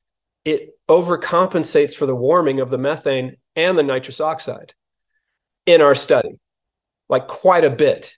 it 0.44 0.78
overcompensates 0.88 1.94
for 1.94 2.06
the 2.06 2.14
warming 2.14 2.60
of 2.60 2.70
the 2.70 2.78
methane 2.78 3.36
and 3.56 3.78
the 3.78 3.82
nitrous 3.82 4.20
oxide 4.20 4.74
in 5.66 5.80
our 5.80 5.94
study, 5.94 6.38
like 7.08 7.26
quite 7.26 7.64
a 7.64 7.70
bit. 7.70 8.16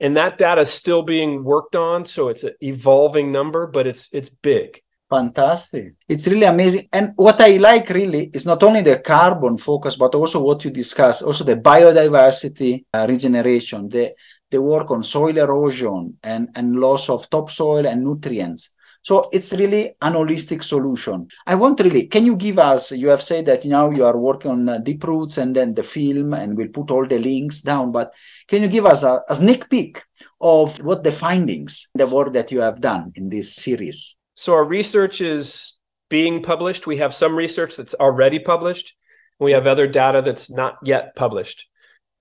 And 0.00 0.16
that 0.16 0.38
data 0.38 0.62
is 0.62 0.70
still 0.70 1.02
being 1.02 1.44
worked 1.44 1.76
on, 1.76 2.04
so 2.04 2.28
it's 2.28 2.44
an 2.44 2.54
evolving 2.60 3.32
number, 3.32 3.66
but 3.66 3.86
it's 3.86 4.08
it's 4.12 4.28
big. 4.28 4.80
Fantastic. 5.10 5.94
It's 6.08 6.26
really 6.26 6.46
amazing. 6.46 6.88
And 6.92 7.12
what 7.16 7.40
I 7.40 7.58
like 7.58 7.88
really 7.90 8.30
is 8.32 8.46
not 8.46 8.62
only 8.62 8.82
the 8.82 8.98
carbon 8.98 9.58
focus, 9.58 9.96
but 9.96 10.14
also 10.14 10.40
what 10.42 10.64
you 10.64 10.70
discuss, 10.70 11.22
also 11.22 11.44
the 11.44 11.56
biodiversity 11.56 12.86
uh, 12.92 13.06
regeneration, 13.08 13.88
the, 13.88 14.14
the 14.50 14.60
work 14.60 14.90
on 14.90 15.04
soil 15.04 15.36
erosion 15.36 16.16
and, 16.22 16.48
and 16.56 16.80
loss 16.80 17.08
of 17.08 17.28
topsoil 17.30 17.86
and 17.86 18.02
nutrients. 18.02 18.70
So 19.04 19.28
it's 19.32 19.52
really 19.52 19.94
an 20.00 20.14
holistic 20.14 20.64
solution. 20.64 21.28
I 21.46 21.54
want 21.56 21.78
really, 21.78 22.06
can 22.06 22.24
you 22.24 22.36
give 22.36 22.58
us, 22.58 22.90
you 22.90 23.08
have 23.08 23.22
said 23.22 23.44
that 23.46 23.66
now 23.66 23.90
you 23.90 24.04
are 24.06 24.16
working 24.16 24.50
on 24.50 24.68
uh, 24.68 24.78
Deep 24.78 25.04
Roots 25.04 25.36
and 25.36 25.54
then 25.54 25.74
the 25.74 25.82
film, 25.82 26.32
and 26.32 26.56
we'll 26.56 26.68
put 26.68 26.90
all 26.90 27.06
the 27.06 27.18
links 27.18 27.60
down, 27.60 27.92
but 27.92 28.12
can 28.48 28.62
you 28.62 28.68
give 28.68 28.86
us 28.86 29.02
a, 29.02 29.20
a 29.28 29.36
sneak 29.36 29.68
peek 29.68 30.02
of 30.40 30.82
what 30.82 31.04
the 31.04 31.12
findings, 31.12 31.86
the 31.94 32.06
work 32.06 32.32
that 32.32 32.50
you 32.50 32.60
have 32.60 32.80
done 32.80 33.12
in 33.14 33.28
this 33.28 33.54
series? 33.54 34.16
So 34.36 34.54
our 34.54 34.64
research 34.64 35.20
is 35.20 35.74
being 36.08 36.42
published. 36.42 36.86
We 36.86 36.96
have 36.96 37.14
some 37.14 37.36
research 37.36 37.76
that's 37.76 37.94
already 37.94 38.38
published. 38.38 38.94
We 39.38 39.52
have 39.52 39.66
other 39.66 39.86
data 39.86 40.22
that's 40.22 40.50
not 40.50 40.76
yet 40.82 41.14
published. 41.14 41.66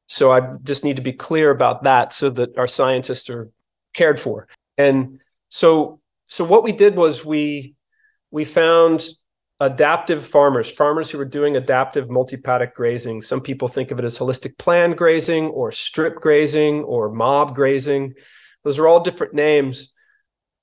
So 0.08 0.34
I 0.34 0.42
just 0.64 0.84
need 0.84 0.98
to 0.98 1.02
be 1.02 1.14
clear 1.14 1.50
about 1.50 1.84
that 1.84 2.12
so 2.12 2.30
that 2.32 2.58
our 2.58 2.68
scientists 2.68 3.30
are 3.30 3.50
cared 3.94 4.20
for. 4.20 4.50
And 4.78 5.22
so 5.48 6.02
so 6.34 6.44
what 6.44 6.64
we 6.64 6.72
did 6.72 6.96
was 6.96 7.24
we 7.24 7.76
we 8.32 8.44
found 8.44 9.08
adaptive 9.60 10.28
farmers, 10.28 10.72
farmers 10.72 11.12
who 11.12 11.20
were 11.20 11.26
doing 11.26 11.56
adaptive 11.56 12.10
multi-paddock 12.10 12.74
grazing. 12.74 13.22
Some 13.22 13.40
people 13.40 13.68
think 13.68 13.92
of 13.92 14.00
it 14.00 14.06
as 14.06 14.18
holistic 14.18 14.58
plan 14.58 14.96
grazing 14.96 15.50
or 15.50 15.72
strip 15.72 16.16
grazing 16.16 16.86
or 16.86 17.12
mob 17.12 17.54
grazing. 17.54 18.16
Those 18.64 18.80
are 18.80 18.88
all 18.88 19.02
different 19.02 19.36
names. 19.36 19.94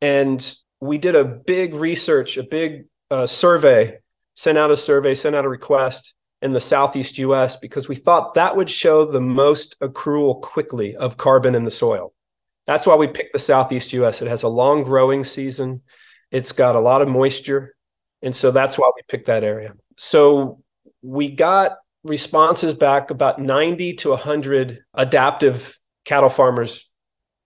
And 0.01 0.41
we 0.81 0.99
did 0.99 1.15
a 1.15 1.25
big 1.25 1.77
research, 1.77 2.37
a 2.37 2.43
big 2.43 2.87
uh, 3.09 3.29
survey, 3.29 3.99
sent 4.35 4.59
out 4.59 4.73
a 4.73 4.77
survey, 4.77 5.15
sent 5.15 5.37
out 5.37 5.45
a 5.45 5.49
request 5.49 6.15
in 6.43 6.53
the 6.53 6.61
southeast 6.61 7.17
US 7.19 7.55
because 7.55 7.87
we 7.87 7.95
thought 7.95 8.35
that 8.35 8.57
would 8.57 8.69
show 8.69 9.05
the 9.05 9.21
most 9.21 9.77
accrual 9.81 10.43
quickly 10.43 10.97
of 10.97 11.17
carbon 11.17 11.55
in 11.55 11.63
the 11.63 11.71
soil. 11.71 12.13
That's 12.71 12.87
why 12.87 12.95
we 12.95 13.09
picked 13.09 13.33
the 13.33 13.41
southeast 13.41 13.93
US. 13.95 14.23
It 14.23 14.29
has 14.29 14.45
a 14.45 14.49
long 14.49 14.85
growing 14.85 15.25
season, 15.25 15.83
it's 16.31 16.53
got 16.53 16.77
a 16.77 16.81
lot 16.81 17.03
of 17.03 17.09
moisture. 17.09 17.75
And 18.23 18.33
so 18.33 18.53
that's 18.53 18.79
why 18.79 18.89
we 18.95 19.03
picked 19.09 19.27
that 19.27 19.43
area. 19.43 19.73
So 19.99 20.63
we 21.03 21.33
got 21.33 21.79
responses 22.05 22.73
back 22.73 23.11
about 23.11 23.41
90 23.41 23.95
to 23.95 24.11
100 24.11 24.85
adaptive 24.95 25.77
cattle 26.05 26.29
farmers 26.29 26.87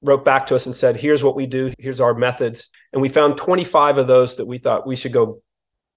wrote 0.03 0.27
back 0.27 0.49
to 0.49 0.57
us 0.57 0.67
and 0.67 0.77
said, 0.77 0.95
here's 0.95 1.23
what 1.23 1.37
we 1.37 1.47
do, 1.47 1.73
here's 1.79 2.03
our 2.03 2.13
methods. 2.13 2.69
And 2.93 3.01
we 3.01 3.09
found 3.09 3.39
25 3.39 3.97
of 3.97 4.07
those 4.07 4.37
that 4.37 4.47
we 4.47 4.59
thought 4.59 4.87
we 4.87 4.95
should 4.95 5.15
go 5.15 5.41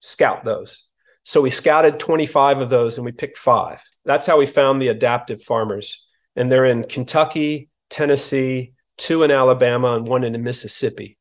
scout 0.00 0.46
those. 0.46 0.86
So 1.24 1.42
we 1.42 1.50
scouted 1.50 2.00
25 2.00 2.60
of 2.60 2.70
those 2.70 2.96
and 2.96 3.04
we 3.04 3.12
picked 3.12 3.36
five. 3.36 3.82
That's 4.06 4.26
how 4.26 4.38
we 4.38 4.46
found 4.46 4.80
the 4.80 4.88
adaptive 4.88 5.42
farmers. 5.42 6.02
And 6.34 6.50
they're 6.50 6.64
in 6.64 6.84
Kentucky, 6.84 7.68
Tennessee, 7.90 8.72
two 8.98 9.22
in 9.22 9.30
Alabama, 9.30 9.96
and 9.96 10.06
one 10.06 10.24
in 10.24 10.42
Mississippi. 10.42 11.16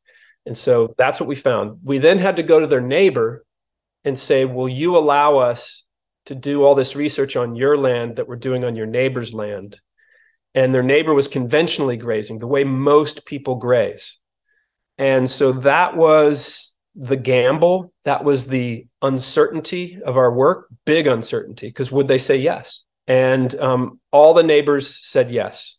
And 0.46 0.58
so 0.58 0.94
that's 0.98 1.20
what 1.20 1.30
we 1.30 1.36
found. 1.36 1.80
We 1.84 1.98
then 1.98 2.20
had 2.20 2.38
to 2.38 2.44
go 2.44 2.60
to 2.60 2.68
their 2.68 2.82
neighbor 2.82 3.46
and 4.04 4.18
say, 4.18 4.46
Will 4.46 4.70
you 4.70 4.98
allow 4.98 5.38
us 5.38 5.84
to 6.26 6.36
do 6.36 6.64
all 6.64 6.76
this 6.76 6.96
research 6.96 7.36
on 7.36 7.56
your 7.56 7.78
land 7.78 8.18
that 8.18 8.28
we're 8.28 8.36
doing 8.36 8.64
on 8.64 8.76
your 8.76 8.86
neighbor's 8.86 9.34
land? 9.34 9.80
and 10.58 10.74
their 10.74 10.84
neighbor 10.84 11.14
was 11.14 11.28
conventionally 11.28 11.98
grazing 11.98 12.40
the 12.40 12.48
way 12.48 12.64
most 12.64 13.26
people 13.26 13.56
graze 13.56 14.18
and 14.98 15.30
so 15.30 15.52
that 15.52 15.96
was 15.96 16.74
the 16.96 17.16
gamble 17.16 17.94
that 18.06 18.24
was 18.24 18.48
the 18.48 18.88
uncertainty 19.04 20.00
of 20.04 20.18
our 20.18 20.34
work 20.34 20.68
big 20.86 21.06
uncertainty 21.06 21.68
because 21.68 21.92
would 21.92 22.08
they 22.08 22.18
say 22.18 22.36
yes 22.36 22.84
and 23.08 23.56
um, 23.60 24.00
all 24.12 24.34
the 24.34 24.44
neighbors 24.44 24.98
said 25.02 25.30
yes 25.30 25.78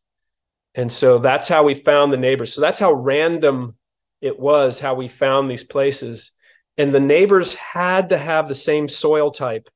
and 0.79 0.91
so 0.91 1.19
that's 1.19 1.47
how 1.47 1.63
we 1.63 1.75
found 1.75 2.11
the 2.13 2.17
neighbors 2.17 2.55
so 2.55 2.63
that's 2.63 2.79
how 2.79 2.93
random 2.93 3.75
it 4.23 4.39
was 4.39 4.79
how 4.79 4.95
we 4.95 5.09
found 5.09 5.51
these 5.51 5.65
places 5.65 6.33
and 6.79 6.95
the 6.95 7.01
neighbors 7.01 7.53
had 7.55 8.09
to 8.09 8.17
have 8.17 8.49
the 8.49 8.55
same 8.55 8.89
soil 8.89 9.31
type 9.31 9.69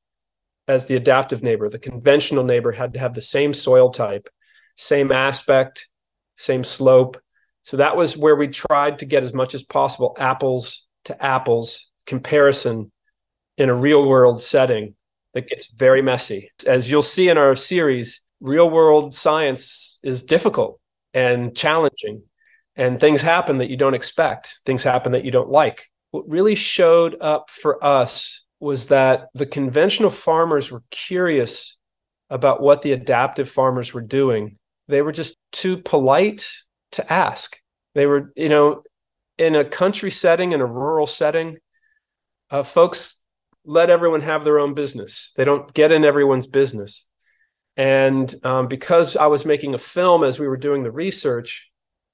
as 0.67 0.87
the 0.87 0.95
adaptive 0.95 1.43
neighbor 1.43 1.69
the 1.69 1.77
conventional 1.77 2.43
neighbor 2.43 2.71
had 2.71 2.93
to 2.93 2.99
have 2.99 3.13
the 3.13 3.21
same 3.21 3.53
soil 3.53 3.91
type 3.91 4.27
same 4.75 5.11
aspect, 5.11 5.87
same 6.37 6.63
slope. 6.63 7.17
So 7.63 7.77
that 7.77 7.95
was 7.95 8.17
where 8.17 8.35
we 8.35 8.47
tried 8.47 8.99
to 8.99 9.05
get 9.05 9.23
as 9.23 9.33
much 9.33 9.53
as 9.55 9.63
possible 9.63 10.15
apples 10.19 10.85
to 11.05 11.23
apples 11.23 11.89
comparison 12.05 12.91
in 13.57 13.69
a 13.69 13.73
real 13.73 14.07
world 14.07 14.41
setting 14.41 14.95
that 15.33 15.47
gets 15.47 15.67
very 15.67 16.01
messy. 16.01 16.51
As 16.65 16.89
you'll 16.89 17.01
see 17.01 17.29
in 17.29 17.37
our 17.37 17.55
series, 17.55 18.21
real 18.41 18.69
world 18.69 19.15
science 19.15 19.99
is 20.03 20.23
difficult 20.23 20.79
and 21.13 21.55
challenging, 21.55 22.23
and 22.75 22.99
things 22.99 23.21
happen 23.21 23.59
that 23.59 23.69
you 23.69 23.77
don't 23.77 23.93
expect, 23.93 24.59
things 24.65 24.83
happen 24.83 25.11
that 25.11 25.25
you 25.25 25.31
don't 25.31 25.49
like. 25.49 25.89
What 26.11 26.29
really 26.29 26.55
showed 26.55 27.17
up 27.21 27.49
for 27.49 27.83
us 27.83 28.43
was 28.59 28.87
that 28.87 29.27
the 29.33 29.45
conventional 29.45 30.11
farmers 30.11 30.71
were 30.71 30.83
curious 30.89 31.77
about 32.29 32.61
what 32.61 32.81
the 32.81 32.93
adaptive 32.93 33.49
farmers 33.49 33.93
were 33.93 34.01
doing 34.01 34.57
they 34.87 35.01
were 35.01 35.11
just 35.11 35.37
too 35.51 35.77
polite 35.77 36.47
to 36.93 37.11
ask. 37.11 37.57
They 37.95 38.05
were, 38.05 38.31
you 38.35 38.49
know, 38.49 38.83
in 39.37 39.55
a 39.55 39.65
country 39.65 40.11
setting, 40.11 40.51
in 40.51 40.61
a 40.61 40.65
rural 40.65 41.07
setting, 41.07 41.57
uh, 42.49 42.63
folks 42.63 43.15
let 43.65 43.89
everyone 43.89 44.21
have 44.21 44.43
their 44.43 44.59
own 44.59 44.73
business. 44.73 45.31
They 45.35 45.45
don't 45.45 45.73
get 45.73 45.91
in 45.91 46.03
everyone's 46.03 46.47
business. 46.47 47.05
And 47.75 48.33
um, 48.43 48.67
because 48.67 49.15
I 49.15 49.27
was 49.27 49.45
making 49.45 49.73
a 49.73 49.79
film 49.79 50.23
as 50.23 50.37
we 50.37 50.47
were 50.47 50.57
doing 50.57 50.83
the 50.83 50.91
research, 50.91 51.69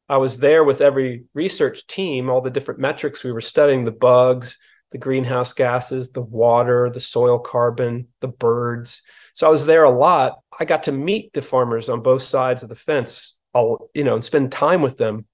I 0.08 0.18
was 0.18 0.38
there 0.38 0.64
with 0.64 0.82
every 0.82 1.26
research 1.34 1.86
team, 1.86 2.30
all 2.30 2.42
the 2.42 2.50
different 2.50 2.80
metrics 2.80 3.24
we 3.24 3.32
were 3.32 3.42
studying 3.42 3.86
the 3.86 3.92
bugs, 3.92 4.58
the 4.92 4.98
greenhouse 4.98 5.54
gases, 5.54 6.12
the 6.12 6.22
water, 6.22 6.90
the 6.90 7.00
soil 7.00 7.38
carbon, 7.40 8.08
the 8.22 8.28
birds. 8.28 9.02
So 9.36 9.46
I 9.46 9.52
was 9.52 9.66
there 9.66 9.84
a 9.84 9.92
lot. 9.92 10.40
I 10.60 10.66
got 10.66 10.84
to 10.84 10.92
meet 10.92 11.34
the 11.34 11.42
farmers 11.42 11.90
on 11.90 12.02
both 12.02 12.24
sides 12.24 12.64
of 12.64 12.70
the 12.70 12.76
fence, 12.76 13.38
all 13.54 13.90
you 13.94 14.04
know, 14.04 14.16
and 14.16 14.24
spend 14.24 14.52
time 14.52 14.82
with 14.82 14.98
them. 14.98 15.26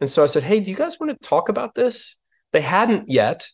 And 0.00 0.08
so 0.08 0.22
I 0.22 0.26
said, 0.26 0.42
"Hey, 0.42 0.60
do 0.60 0.70
you 0.70 0.76
guys 0.76 0.98
want 0.98 1.12
to 1.12 1.28
talk 1.28 1.48
about 1.48 1.74
this?" 1.74 2.16
They 2.52 2.62
hadn't 2.62 3.10
yet, 3.10 3.48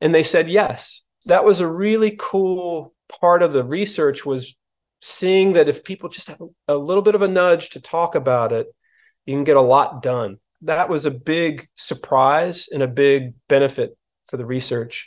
and 0.00 0.14
they 0.14 0.22
said 0.22 0.48
yes. 0.48 1.02
That 1.26 1.44
was 1.44 1.60
a 1.60 1.66
really 1.66 2.16
cool 2.18 2.94
part 3.08 3.42
of 3.42 3.52
the 3.52 3.64
research 3.64 4.24
was 4.26 4.54
seeing 5.00 5.52
that 5.54 5.68
if 5.68 5.84
people 5.84 6.08
just 6.08 6.28
have 6.28 6.40
a 6.66 6.74
little 6.74 7.02
bit 7.02 7.14
of 7.14 7.22
a 7.22 7.28
nudge 7.28 7.70
to 7.70 7.80
talk 7.80 8.14
about 8.14 8.52
it, 8.52 8.66
you 9.26 9.34
can 9.34 9.44
get 9.44 9.56
a 9.56 9.62
lot 9.62 10.02
done. 10.02 10.38
That 10.62 10.88
was 10.88 11.06
a 11.06 11.10
big 11.10 11.68
surprise 11.76 12.68
and 12.72 12.82
a 12.82 12.88
big 12.88 13.34
benefit 13.48 13.96
for 14.28 14.36
the 14.36 14.46
research. 14.46 15.06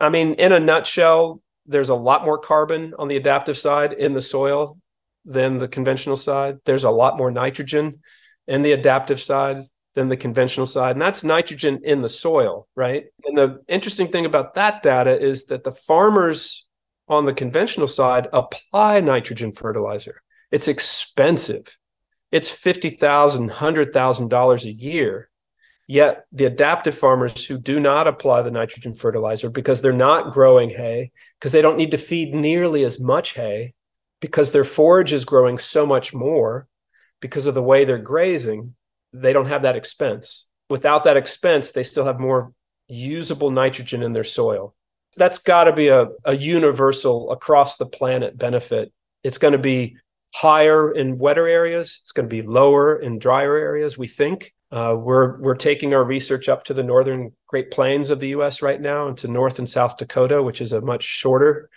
I 0.00 0.08
mean, 0.08 0.34
in 0.34 0.52
a 0.52 0.60
nutshell, 0.60 1.42
there's 1.66 1.90
a 1.90 1.94
lot 1.94 2.24
more 2.24 2.38
carbon 2.38 2.94
on 2.98 3.08
the 3.08 3.16
adaptive 3.16 3.58
side 3.58 3.92
in 3.92 4.14
the 4.14 4.22
soil 4.22 4.78
than 5.24 5.58
the 5.58 5.68
conventional 5.68 6.16
side. 6.16 6.58
There's 6.64 6.84
a 6.84 6.90
lot 6.90 7.18
more 7.18 7.30
nitrogen 7.30 8.00
in 8.46 8.62
the 8.62 8.72
adaptive 8.72 9.20
side 9.20 9.64
than 9.94 10.08
the 10.08 10.16
conventional 10.16 10.64
side. 10.64 10.92
And 10.92 11.02
that's 11.02 11.24
nitrogen 11.24 11.80
in 11.84 12.00
the 12.00 12.08
soil, 12.08 12.68
right? 12.76 13.06
And 13.24 13.36
the 13.36 13.62
interesting 13.68 14.08
thing 14.10 14.24
about 14.24 14.54
that 14.54 14.82
data 14.82 15.20
is 15.20 15.46
that 15.46 15.64
the 15.64 15.72
farmers 15.72 16.64
on 17.08 17.24
the 17.24 17.34
conventional 17.34 17.88
side 17.88 18.28
apply 18.32 19.00
nitrogen 19.00 19.52
fertilizer. 19.52 20.22
It's 20.50 20.68
expensive. 20.68 21.76
It's 22.30 22.50
$50,000, 22.50 23.50
$100,000 23.50 24.64
a 24.64 24.72
year. 24.72 25.30
Yet 25.86 26.26
the 26.32 26.44
adaptive 26.44 26.98
farmers 26.98 27.44
who 27.44 27.58
do 27.58 27.80
not 27.80 28.06
apply 28.06 28.42
the 28.42 28.50
nitrogen 28.50 28.94
fertilizer 28.94 29.48
because 29.48 29.80
they're 29.80 29.92
not 29.92 30.34
growing 30.34 30.68
hay, 30.68 31.12
because 31.38 31.52
they 31.52 31.62
don't 31.62 31.78
need 31.78 31.92
to 31.92 31.98
feed 31.98 32.34
nearly 32.34 32.84
as 32.84 33.00
much 33.00 33.32
hay, 33.32 33.72
because 34.20 34.52
their 34.52 34.64
forage 34.64 35.14
is 35.14 35.24
growing 35.24 35.56
so 35.56 35.86
much 35.86 36.12
more 36.12 36.68
because 37.20 37.46
of 37.46 37.54
the 37.54 37.62
way 37.62 37.84
they're 37.84 37.98
grazing, 37.98 38.74
they 39.14 39.32
don't 39.32 39.46
have 39.46 39.62
that 39.62 39.76
expense. 39.76 40.46
Without 40.68 41.04
that 41.04 41.16
expense, 41.16 41.72
they 41.72 41.82
still 41.82 42.04
have 42.04 42.20
more 42.20 42.52
usable 42.86 43.50
nitrogen 43.50 44.02
in 44.02 44.12
their 44.12 44.24
soil. 44.24 44.74
That's 45.16 45.38
got 45.38 45.64
to 45.64 45.72
be 45.72 45.88
a, 45.88 46.08
a 46.24 46.36
universal 46.36 47.32
across 47.32 47.76
the 47.76 47.86
planet 47.86 48.36
benefit. 48.36 48.92
It's 49.24 49.38
going 49.38 49.52
to 49.52 49.58
be 49.58 49.96
higher 50.34 50.92
in 50.92 51.18
wetter 51.18 51.48
areas, 51.48 52.00
it's 52.02 52.12
going 52.12 52.28
to 52.28 52.34
be 52.34 52.42
lower 52.42 52.96
in 53.00 53.18
drier 53.18 53.56
areas, 53.56 53.96
we 53.98 54.08
think 54.08 54.52
Uh, 54.70 54.94
we're 54.94 55.40
we're 55.40 55.56
taking 55.56 55.94
our 55.94 56.04
research 56.04 56.46
up 56.48 56.62
to 56.64 56.74
the 56.74 56.82
northern 56.82 57.32
Great 57.46 57.70
Plains 57.70 58.10
of 58.10 58.20
the 58.20 58.28
U.S. 58.36 58.60
right 58.60 58.80
now, 58.80 59.08
into 59.08 59.26
North 59.26 59.58
and 59.58 59.68
South 59.68 59.96
Dakota, 59.96 60.42
which 60.42 60.60
is 60.60 60.72
a 60.72 60.80
much 60.82 61.02
shorter 61.02 61.70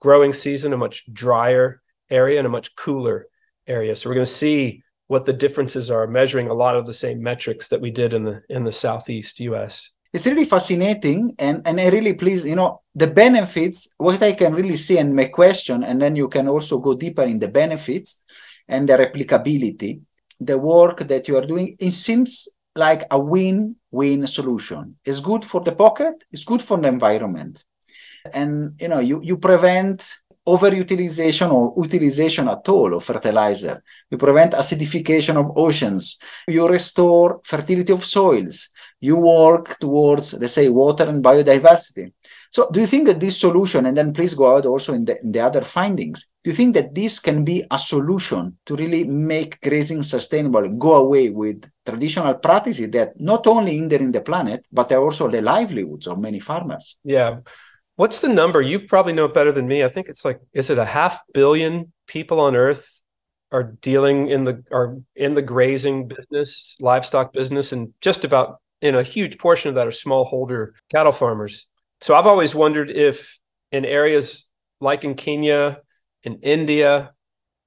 growing 0.00 0.32
season, 0.32 0.72
a 0.72 0.76
much 0.78 1.04
drier 1.12 1.82
area, 2.08 2.38
and 2.38 2.46
a 2.46 2.50
much 2.50 2.74
cooler 2.76 3.26
area. 3.66 3.94
So 3.94 4.08
we're 4.08 4.14
going 4.14 4.26
to 4.26 4.32
see 4.32 4.82
what 5.08 5.26
the 5.26 5.34
differences 5.34 5.90
are, 5.90 6.06
measuring 6.06 6.48
a 6.48 6.54
lot 6.54 6.76
of 6.76 6.86
the 6.86 6.94
same 6.94 7.22
metrics 7.22 7.68
that 7.68 7.82
we 7.82 7.90
did 7.90 8.14
in 8.14 8.24
the 8.24 8.42
in 8.48 8.64
the 8.64 8.72
Southeast 8.72 9.38
U.S. 9.40 9.90
It's 10.12 10.26
really 10.26 10.44
fascinating, 10.44 11.36
and 11.38 11.62
and 11.64 11.80
I 11.80 11.88
really 11.88 12.14
please, 12.14 12.44
you 12.44 12.56
know, 12.56 12.82
the 12.94 13.06
benefits. 13.06 13.88
What 13.96 14.22
I 14.22 14.32
can 14.32 14.54
really 14.54 14.76
see 14.76 14.98
and 14.98 15.14
my 15.14 15.26
question, 15.26 15.84
and 15.84 16.02
then 16.02 16.16
you 16.16 16.28
can 16.28 16.48
also 16.48 16.78
go 16.78 16.94
deeper 16.94 17.22
in 17.22 17.38
the 17.38 17.48
benefits 17.48 18.20
and 18.66 18.88
the 18.88 18.94
replicability. 18.94 20.00
The 20.40 20.58
work 20.58 21.06
that 21.06 21.28
you 21.28 21.36
are 21.36 21.46
doing, 21.46 21.76
it 21.78 21.92
seems 21.92 22.48
like 22.74 23.06
a 23.10 23.20
win-win 23.20 24.26
solution. 24.26 24.96
It's 25.04 25.20
good 25.20 25.44
for 25.44 25.60
the 25.60 25.72
pocket. 25.72 26.14
It's 26.32 26.44
good 26.44 26.62
for 26.62 26.76
the 26.78 26.88
environment, 26.88 27.62
and 28.32 28.74
you 28.80 28.88
know, 28.88 28.98
you 28.98 29.20
you 29.22 29.36
prevent 29.36 30.02
overutilization 30.44 31.52
or 31.52 31.72
utilization 31.84 32.48
at 32.48 32.68
all 32.68 32.94
of 32.94 33.04
fertilizer. 33.04 33.80
You 34.10 34.18
prevent 34.18 34.54
acidification 34.54 35.36
of 35.36 35.56
oceans. 35.56 36.18
You 36.48 36.66
restore 36.66 37.40
fertility 37.44 37.92
of 37.92 38.04
soils. 38.04 38.70
You 39.00 39.16
work 39.16 39.78
towards, 39.78 40.34
let's 40.34 40.54
say, 40.54 40.68
water 40.68 41.04
and 41.04 41.24
biodiversity. 41.24 42.12
So, 42.52 42.68
do 42.70 42.80
you 42.80 42.86
think 42.86 43.06
that 43.06 43.20
this 43.20 43.38
solution, 43.38 43.86
and 43.86 43.96
then 43.96 44.12
please 44.12 44.34
go 44.34 44.56
out 44.56 44.66
also 44.66 44.92
in 44.92 45.04
the, 45.04 45.20
in 45.22 45.32
the 45.32 45.40
other 45.40 45.62
findings, 45.62 46.26
do 46.42 46.50
you 46.50 46.56
think 46.56 46.74
that 46.74 46.94
this 46.94 47.18
can 47.20 47.44
be 47.44 47.64
a 47.70 47.78
solution 47.78 48.58
to 48.66 48.76
really 48.76 49.04
make 49.04 49.60
grazing 49.60 50.02
sustainable, 50.02 50.68
go 50.68 50.94
away 50.94 51.30
with 51.30 51.62
traditional 51.86 52.34
practices 52.34 52.90
that 52.90 53.18
not 53.20 53.46
only 53.46 53.76
hindering 53.76 54.10
the 54.10 54.20
planet, 54.20 54.64
but 54.72 54.90
are 54.90 55.02
also 55.02 55.28
the 55.28 55.40
livelihoods 55.40 56.06
of 56.06 56.18
many 56.18 56.40
farmers? 56.40 56.96
Yeah. 57.04 57.38
What's 57.96 58.20
the 58.20 58.28
number? 58.28 58.62
You 58.62 58.80
probably 58.80 59.12
know 59.12 59.26
it 59.26 59.34
better 59.34 59.52
than 59.52 59.68
me. 59.68 59.84
I 59.84 59.88
think 59.88 60.08
it's 60.08 60.24
like, 60.24 60.40
is 60.52 60.70
it 60.70 60.78
a 60.78 60.84
half 60.84 61.20
billion 61.32 61.92
people 62.06 62.40
on 62.40 62.56
Earth 62.56 62.90
are 63.52 63.74
dealing 63.82 64.28
in 64.28 64.44
the 64.44 64.64
are 64.70 64.96
in 65.16 65.34
the 65.34 65.42
grazing 65.42 66.08
business, 66.08 66.76
livestock 66.80 67.32
business, 67.32 67.72
and 67.72 67.92
just 68.00 68.24
about 68.24 68.60
in 68.80 68.94
a 68.94 69.02
huge 69.02 69.38
portion 69.38 69.68
of 69.68 69.74
that 69.74 69.86
are 69.86 69.90
smallholder 69.90 70.72
cattle 70.90 71.12
farmers. 71.12 71.66
So 72.00 72.14
I've 72.14 72.26
always 72.26 72.54
wondered 72.54 72.90
if 72.90 73.38
in 73.72 73.84
areas 73.84 74.46
like 74.80 75.04
in 75.04 75.14
Kenya, 75.14 75.80
in 76.22 76.40
India, 76.42 77.12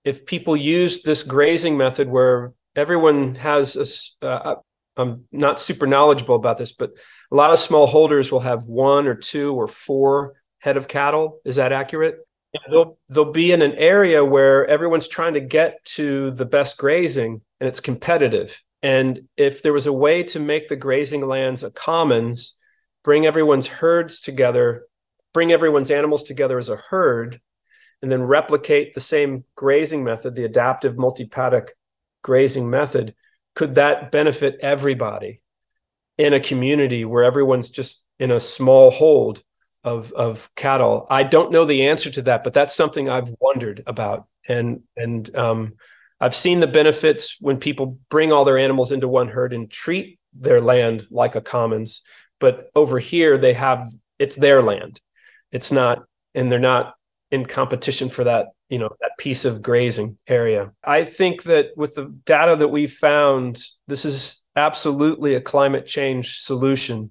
if 0.03 0.25
people 0.25 0.57
use 0.57 1.03
this 1.03 1.23
grazing 1.23 1.77
method 1.77 2.09
where 2.09 2.53
everyone 2.75 3.35
has 3.35 4.13
a, 4.21 4.25
uh, 4.25 4.55
I'm 4.97 5.25
not 5.31 5.59
super 5.59 5.87
knowledgeable 5.87 6.35
about 6.35 6.57
this, 6.57 6.71
but 6.71 6.91
a 7.31 7.35
lot 7.35 7.51
of 7.51 7.59
small 7.59 7.87
holders 7.87 8.31
will 8.31 8.41
have 8.41 8.65
one 8.65 9.07
or 9.07 9.15
two 9.15 9.53
or 9.53 9.67
four 9.67 10.33
head 10.59 10.77
of 10.77 10.87
cattle. 10.87 11.39
Is 11.45 11.55
that 11.55 11.71
accurate? 11.71 12.17
They'll 12.69 12.99
they'll 13.09 13.31
be 13.31 13.51
in 13.51 13.63
an 13.63 13.73
area 13.73 14.23
where 14.23 14.67
everyone's 14.67 15.07
trying 15.07 15.33
to 15.33 15.39
get 15.39 15.83
to 15.85 16.31
the 16.31 16.45
best 16.45 16.77
grazing 16.77 17.41
and 17.59 17.67
it's 17.67 17.79
competitive. 17.79 18.61
And 18.83 19.21
if 19.37 19.63
there 19.63 19.73
was 19.73 19.87
a 19.87 19.93
way 19.93 20.23
to 20.23 20.39
make 20.39 20.67
the 20.67 20.75
grazing 20.75 21.25
lands 21.25 21.63
a 21.63 21.71
commons, 21.71 22.53
bring 23.03 23.25
everyone's 23.25 23.65
herds 23.65 24.19
together, 24.19 24.85
bring 25.33 25.51
everyone's 25.51 25.89
animals 25.89 26.23
together 26.23 26.59
as 26.59 26.69
a 26.69 26.75
herd, 26.75 27.39
and 28.01 28.11
then 28.11 28.21
replicate 28.21 28.93
the 28.93 29.01
same 29.01 29.45
grazing 29.55 30.03
method, 30.03 30.35
the 30.35 30.43
adaptive 30.43 30.97
multi-paddock 30.97 31.71
grazing 32.21 32.69
method, 32.69 33.15
could 33.55 33.75
that 33.75 34.11
benefit 34.11 34.57
everybody 34.61 35.41
in 36.17 36.33
a 36.33 36.39
community 36.39 37.05
where 37.05 37.23
everyone's 37.23 37.69
just 37.69 38.03
in 38.19 38.31
a 38.31 38.39
small 38.39 38.91
hold 38.91 39.41
of 39.85 40.11
of 40.11 40.49
cattle? 40.55 41.07
I 41.09 41.23
don't 41.23 41.51
know 41.51 41.63
the 41.63 41.87
answer 41.87 42.11
to 42.11 42.21
that, 42.23 42.43
but 42.43 42.53
that's 42.53 42.75
something 42.75 43.09
I've 43.09 43.31
wondered 43.39 43.83
about, 43.87 44.27
and 44.47 44.81
and 44.97 45.33
um, 45.35 45.73
I've 46.23 46.35
seen 46.35 46.61
the 46.61 46.67
benefits 46.67 47.35
when 47.41 47.57
people 47.57 47.99
bring 48.09 48.31
all 48.31 48.45
their 48.45 48.57
animals 48.57 48.93
into 48.93 49.09
one 49.09 49.27
herd 49.27 49.51
and 49.51 49.69
treat 49.69 50.19
their 50.33 50.61
land 50.61 51.05
like 51.11 51.35
a 51.35 51.41
commons. 51.41 52.01
But 52.39 52.69
over 52.75 52.97
here, 52.97 53.37
they 53.37 53.53
have 53.53 53.89
it's 54.19 54.37
their 54.37 54.61
land. 54.61 55.01
It's 55.51 55.69
not, 55.69 56.05
and 56.33 56.49
they're 56.49 56.59
not 56.59 56.95
in 57.29 57.45
competition 57.45 58.09
for 58.09 58.23
that 58.23 58.47
you 58.69 58.79
know 58.79 58.95
that 59.01 59.11
piece 59.17 59.43
of 59.43 59.61
grazing 59.61 60.17
area 60.27 60.71
i 60.83 61.03
think 61.03 61.43
that 61.43 61.67
with 61.75 61.95
the 61.95 62.05
data 62.25 62.55
that 62.55 62.67
we 62.67 62.85
found 62.87 63.61
this 63.87 64.05
is 64.05 64.41
absolutely 64.55 65.33
a 65.35 65.41
climate 65.41 65.85
change 65.85 66.39
solution 66.39 67.09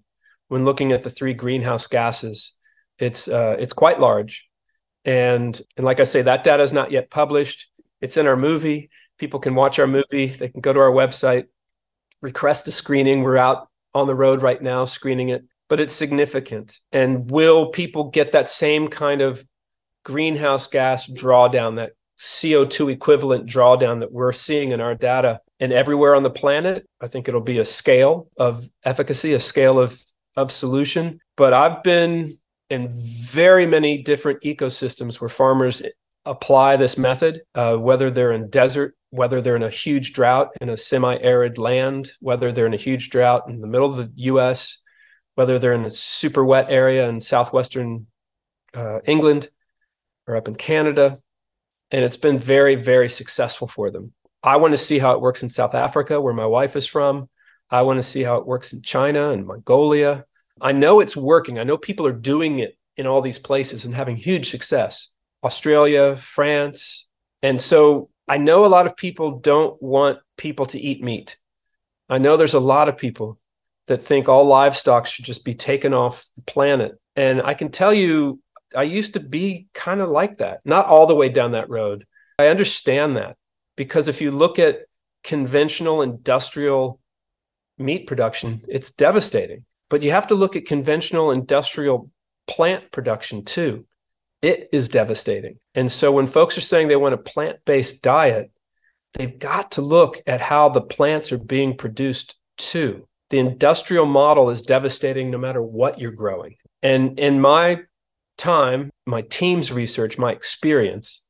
when 0.48 0.64
looking 0.64 0.92
at 0.92 1.02
the 1.02 1.10
three 1.10 1.34
greenhouse 1.34 1.86
gases 1.88 2.52
it's 2.98 3.26
uh, 3.26 3.56
it's 3.58 3.72
quite 3.72 3.98
large 3.98 4.46
and 5.04 5.60
and 5.76 5.84
like 5.84 5.98
i 5.98 6.04
say 6.04 6.22
that 6.22 6.44
data 6.44 6.62
is 6.62 6.72
not 6.72 6.92
yet 6.92 7.10
published 7.10 7.68
it's 8.00 8.16
in 8.16 8.26
our 8.26 8.36
movie 8.36 8.88
people 9.22 9.40
can 9.40 9.54
watch 9.54 9.78
our 9.78 9.86
movie 9.86 10.26
they 10.26 10.48
can 10.48 10.60
go 10.60 10.72
to 10.72 10.80
our 10.80 10.90
website 10.90 11.46
request 12.20 12.68
a 12.68 12.72
screening 12.72 13.22
we're 13.22 13.36
out 13.36 13.68
on 13.94 14.06
the 14.06 14.14
road 14.14 14.42
right 14.42 14.62
now 14.62 14.84
screening 14.84 15.28
it 15.28 15.44
but 15.68 15.80
it's 15.80 15.92
significant 15.92 16.80
and 16.92 17.30
will 17.30 17.70
people 17.70 18.10
get 18.10 18.32
that 18.32 18.48
same 18.48 18.88
kind 18.88 19.20
of 19.20 19.44
greenhouse 20.04 20.66
gas 20.66 21.08
drawdown, 21.08 21.76
that 21.76 21.92
CO2 22.18 22.92
equivalent 22.92 23.46
drawdown 23.46 24.00
that 24.00 24.12
we're 24.12 24.32
seeing 24.32 24.72
in 24.72 24.80
our 24.80 24.94
data 24.94 25.40
and 25.60 25.72
everywhere 25.72 26.14
on 26.14 26.22
the 26.22 26.30
planet. 26.30 26.86
I 27.00 27.08
think 27.08 27.28
it'll 27.28 27.40
be 27.40 27.58
a 27.58 27.64
scale 27.64 28.28
of 28.36 28.68
efficacy, 28.84 29.32
a 29.32 29.40
scale 29.40 29.78
of, 29.78 30.00
of 30.36 30.52
solution. 30.52 31.20
But 31.36 31.52
I've 31.52 31.82
been 31.82 32.36
in 32.70 32.92
very 32.98 33.66
many 33.66 34.02
different 34.02 34.42
ecosystems 34.42 35.20
where 35.20 35.28
farmers 35.28 35.82
apply 36.24 36.76
this 36.76 36.96
method, 36.96 37.42
uh, 37.54 37.76
whether 37.76 38.10
they're 38.10 38.32
in 38.32 38.48
desert, 38.50 38.94
whether 39.12 39.42
they're 39.42 39.56
in 39.56 39.62
a 39.62 39.68
huge 39.68 40.14
drought 40.14 40.56
in 40.62 40.70
a 40.70 40.76
semi 40.76 41.18
arid 41.18 41.58
land, 41.58 42.10
whether 42.20 42.50
they're 42.50 42.66
in 42.66 42.72
a 42.72 42.78
huge 42.78 43.10
drought 43.10 43.44
in 43.46 43.60
the 43.60 43.66
middle 43.66 43.90
of 43.90 43.96
the 43.98 44.22
US, 44.24 44.78
whether 45.34 45.58
they're 45.58 45.74
in 45.74 45.84
a 45.84 45.90
super 45.90 46.42
wet 46.42 46.66
area 46.70 47.06
in 47.10 47.20
southwestern 47.20 48.06
uh, 48.72 49.00
England 49.04 49.50
or 50.26 50.34
up 50.34 50.48
in 50.48 50.54
Canada. 50.54 51.18
And 51.90 52.02
it's 52.02 52.16
been 52.16 52.38
very, 52.38 52.74
very 52.74 53.10
successful 53.10 53.68
for 53.68 53.90
them. 53.90 54.14
I 54.42 54.56
want 54.56 54.72
to 54.72 54.78
see 54.78 54.98
how 54.98 55.12
it 55.12 55.20
works 55.20 55.42
in 55.42 55.50
South 55.50 55.74
Africa, 55.74 56.18
where 56.18 56.32
my 56.32 56.46
wife 56.46 56.74
is 56.74 56.86
from. 56.86 57.28
I 57.68 57.82
want 57.82 57.98
to 57.98 58.02
see 58.02 58.22
how 58.22 58.36
it 58.36 58.46
works 58.46 58.72
in 58.72 58.80
China 58.80 59.30
and 59.30 59.46
Mongolia. 59.46 60.24
I 60.58 60.72
know 60.72 61.00
it's 61.00 61.16
working. 61.16 61.58
I 61.58 61.64
know 61.64 61.76
people 61.76 62.06
are 62.06 62.12
doing 62.14 62.60
it 62.60 62.78
in 62.96 63.06
all 63.06 63.20
these 63.20 63.38
places 63.38 63.84
and 63.84 63.94
having 63.94 64.16
huge 64.16 64.50
success. 64.50 65.08
Australia, 65.44 66.16
France. 66.16 67.08
And 67.42 67.60
so 67.60 68.08
I 68.28 68.38
know 68.38 68.64
a 68.64 68.68
lot 68.68 68.86
of 68.86 68.96
people 68.96 69.40
don't 69.40 69.80
want 69.82 70.18
people 70.36 70.66
to 70.66 70.80
eat 70.80 71.02
meat. 71.02 71.36
I 72.08 72.18
know 72.18 72.36
there's 72.36 72.54
a 72.54 72.60
lot 72.60 72.88
of 72.88 72.96
people 72.96 73.38
that 73.88 74.04
think 74.04 74.28
all 74.28 74.44
livestock 74.44 75.06
should 75.06 75.24
just 75.24 75.44
be 75.44 75.54
taken 75.54 75.92
off 75.92 76.24
the 76.36 76.42
planet. 76.42 76.98
And 77.16 77.42
I 77.42 77.54
can 77.54 77.70
tell 77.70 77.92
you 77.92 78.40
I 78.74 78.84
used 78.84 79.14
to 79.14 79.20
be 79.20 79.66
kind 79.74 80.00
of 80.00 80.08
like 80.08 80.38
that, 80.38 80.60
not 80.64 80.86
all 80.86 81.06
the 81.06 81.14
way 81.14 81.28
down 81.28 81.52
that 81.52 81.68
road. 81.68 82.06
I 82.38 82.48
understand 82.48 83.16
that 83.16 83.36
because 83.76 84.08
if 84.08 84.20
you 84.20 84.30
look 84.30 84.58
at 84.58 84.80
conventional 85.24 86.02
industrial 86.02 87.00
meat 87.78 88.06
production, 88.06 88.62
it's 88.68 88.90
devastating. 88.90 89.64
But 89.90 90.02
you 90.02 90.10
have 90.12 90.28
to 90.28 90.34
look 90.34 90.56
at 90.56 90.66
conventional 90.66 91.30
industrial 91.32 92.10
plant 92.46 92.90
production 92.92 93.44
too. 93.44 93.84
It 94.42 94.68
is 94.72 94.88
devastating. 94.88 95.58
And 95.74 95.90
so 95.90 96.10
when 96.10 96.26
folks 96.26 96.58
are 96.58 96.62
saying 96.62 96.88
they 96.88 96.96
want 96.96 97.14
a 97.14 97.18
plant 97.18 97.58
based 97.64 98.02
diet, 98.02 98.50
they've 99.14 99.38
got 99.38 99.72
to 99.72 99.82
look 99.82 100.20
at 100.26 100.40
how 100.40 100.68
the 100.68 100.82
plants 100.82 101.30
are 101.30 101.38
being 101.38 101.76
produced 101.76 102.36
too. 102.58 103.06
The 103.30 103.38
industrial 103.38 104.04
model 104.04 104.50
is 104.50 104.62
devastating 104.62 105.30
no 105.30 105.38
matter 105.38 105.62
what 105.62 105.98
you're 105.98 106.10
growing. 106.10 106.56
And 106.82 107.18
in 107.18 107.40
my 107.40 107.82
time, 108.36 108.90
my 109.06 109.22
team's 109.22 109.70
research, 109.70 110.18
my 110.18 110.32
experience, 110.32 111.22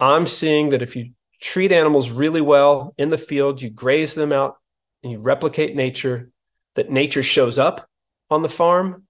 I'm 0.00 0.26
seeing 0.26 0.70
that 0.70 0.82
if 0.82 0.96
you 0.96 1.10
treat 1.40 1.70
animals 1.70 2.10
really 2.10 2.40
well 2.40 2.94
in 2.96 3.10
the 3.10 3.18
field, 3.18 3.60
you 3.60 3.70
graze 3.70 4.14
them 4.14 4.32
out 4.32 4.56
and 5.02 5.12
you 5.12 5.18
replicate 5.18 5.76
nature, 5.76 6.30
that 6.74 6.90
nature 6.90 7.22
shows 7.22 7.58
up 7.58 7.88
on 8.30 8.42
the 8.42 8.48
farm 8.48 9.04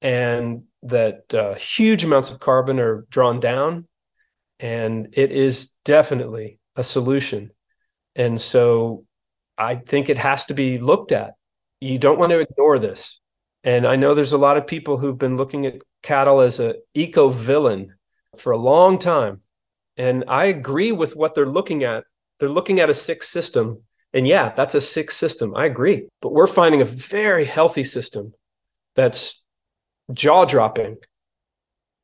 and 0.00 0.64
that 0.84 1.34
uh, 1.34 1.54
huge 1.54 2.04
amounts 2.04 2.30
of 2.30 2.40
carbon 2.40 2.78
are 2.78 3.06
drawn 3.10 3.40
down. 3.40 3.86
And 4.60 5.08
it 5.12 5.32
is 5.32 5.70
definitely 5.84 6.58
a 6.76 6.84
solution. 6.84 7.50
And 8.14 8.40
so 8.40 9.04
I 9.58 9.76
think 9.76 10.08
it 10.08 10.18
has 10.18 10.44
to 10.46 10.54
be 10.54 10.78
looked 10.78 11.12
at. 11.12 11.34
You 11.80 11.98
don't 11.98 12.18
want 12.18 12.30
to 12.30 12.38
ignore 12.40 12.78
this. 12.78 13.20
And 13.64 13.86
I 13.86 13.96
know 13.96 14.14
there's 14.14 14.32
a 14.32 14.38
lot 14.38 14.56
of 14.56 14.66
people 14.66 14.98
who've 14.98 15.18
been 15.18 15.36
looking 15.36 15.66
at 15.66 15.82
cattle 16.02 16.40
as 16.40 16.60
a 16.60 16.76
eco 16.94 17.28
villain 17.30 17.94
for 18.36 18.52
a 18.52 18.58
long 18.58 18.98
time. 18.98 19.40
And 19.96 20.24
I 20.28 20.46
agree 20.46 20.92
with 20.92 21.16
what 21.16 21.34
they're 21.34 21.46
looking 21.46 21.84
at. 21.84 22.04
They're 22.38 22.48
looking 22.48 22.80
at 22.80 22.90
a 22.90 22.94
sick 22.94 23.22
system 23.22 23.82
And 24.14 24.28
yeah, 24.28 24.54
that's 24.54 24.76
a 24.76 24.80
sick 24.80 25.10
system. 25.10 25.54
I 25.56 25.66
agree. 25.66 26.08
But 26.22 26.32
we're 26.32 26.46
finding 26.46 26.80
a 26.80 26.86
very 26.86 27.44
healthy 27.44 27.82
system 27.84 28.32
that's 28.94 29.43
jaw 30.12 30.44
dropping. 30.44 30.96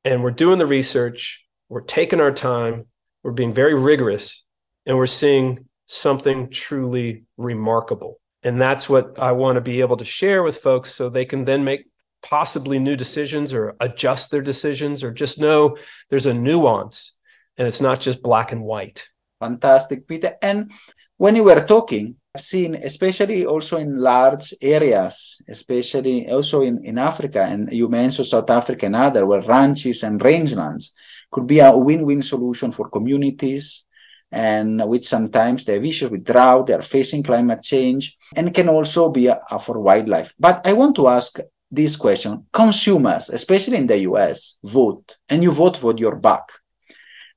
And 0.05 0.23
we're 0.23 0.31
doing 0.31 0.59
the 0.59 0.67
research, 0.67 1.41
we're 1.69 1.83
taking 1.83 2.21
our 2.21 2.33
time, 2.33 2.87
we're 3.23 3.33
being 3.33 3.53
very 3.53 3.75
rigorous, 3.75 4.43
and 4.87 4.97
we're 4.97 5.07
seeing 5.07 5.67
something 5.87 6.51
truly 6.51 7.25
remarkable. 7.37 8.19
And 8.43 8.61
that's 8.61 8.89
what 8.89 9.19
I 9.19 9.33
want 9.33 9.57
to 9.57 9.61
be 9.61 9.81
able 9.81 9.99
to 9.99 10.05
share 10.05 10.43
with 10.43 10.59
folks 10.59 10.95
so 10.95 11.09
they 11.09 11.27
can 11.27 11.45
then 11.45 11.65
make 11.65 11.87
possibly 12.23 12.79
new 12.79 12.97
decisions 12.97 13.53
or 13.53 13.77
adjust 13.81 14.31
their 14.31 14.43
decisions 14.43 15.03
or 15.03 15.11
just 15.11 15.39
know 15.39 15.77
there's 16.09 16.27
a 16.27 16.35
nuance 16.35 17.13
and 17.57 17.67
it's 17.67 17.81
not 17.81 18.01
just 18.01 18.23
black 18.23 18.53
and 18.53 18.63
white. 18.63 19.09
Fantastic, 19.41 20.07
Peter. 20.07 20.37
And 20.41 20.71
when 21.17 21.37
you 21.37 21.45
were 21.45 21.65
talking, 21.67 22.17
seen, 22.39 22.77
especially 22.77 23.45
also 23.45 23.77
in 23.77 23.99
large 23.99 24.55
areas, 24.61 25.43
especially 25.49 26.31
also 26.31 26.63
in, 26.63 26.85
in 26.85 26.97
Africa, 26.99 27.43
and 27.43 27.73
you 27.73 27.89
mentioned 27.89 28.29
South 28.29 28.49
Africa 28.51 28.87
and 28.87 28.95
other, 28.95 29.27
where 29.27 29.43
ranches 29.43 30.05
and 30.05 30.21
rangelands 30.21 30.91
could 31.33 31.47
be 31.47 31.59
a 31.59 31.77
win-win 31.77 32.23
solution 32.23 32.71
for 32.71 32.89
communities, 32.89 33.85
and 34.31 34.89
which 34.89 35.09
sometimes 35.09 35.65
they 35.65 35.75
have 35.75 35.85
issues 35.85 36.11
with 36.11 36.25
drought, 36.25 36.69
they 36.69 36.75
are 36.75 36.83
facing 36.83 37.23
climate 37.23 37.63
change, 37.63 38.17
and 38.37 38.55
can 38.55 38.69
also 38.69 39.09
be 39.09 39.27
a, 39.27 39.41
a 39.51 39.59
for 39.59 39.81
wildlife. 39.81 40.33
But 40.39 40.65
I 40.65 40.73
want 40.73 40.95
to 40.97 41.09
ask 41.09 41.39
this 41.73 41.95
question 41.95 42.45
consumers 42.53 43.31
especially 43.31 43.77
in 43.77 43.87
the 43.87 43.97
us 43.99 44.57
vote 44.65 45.17
and 45.29 45.41
you 45.41 45.53
vote 45.53 45.77
for 45.77 45.95
your 45.97 46.17
buck 46.17 46.51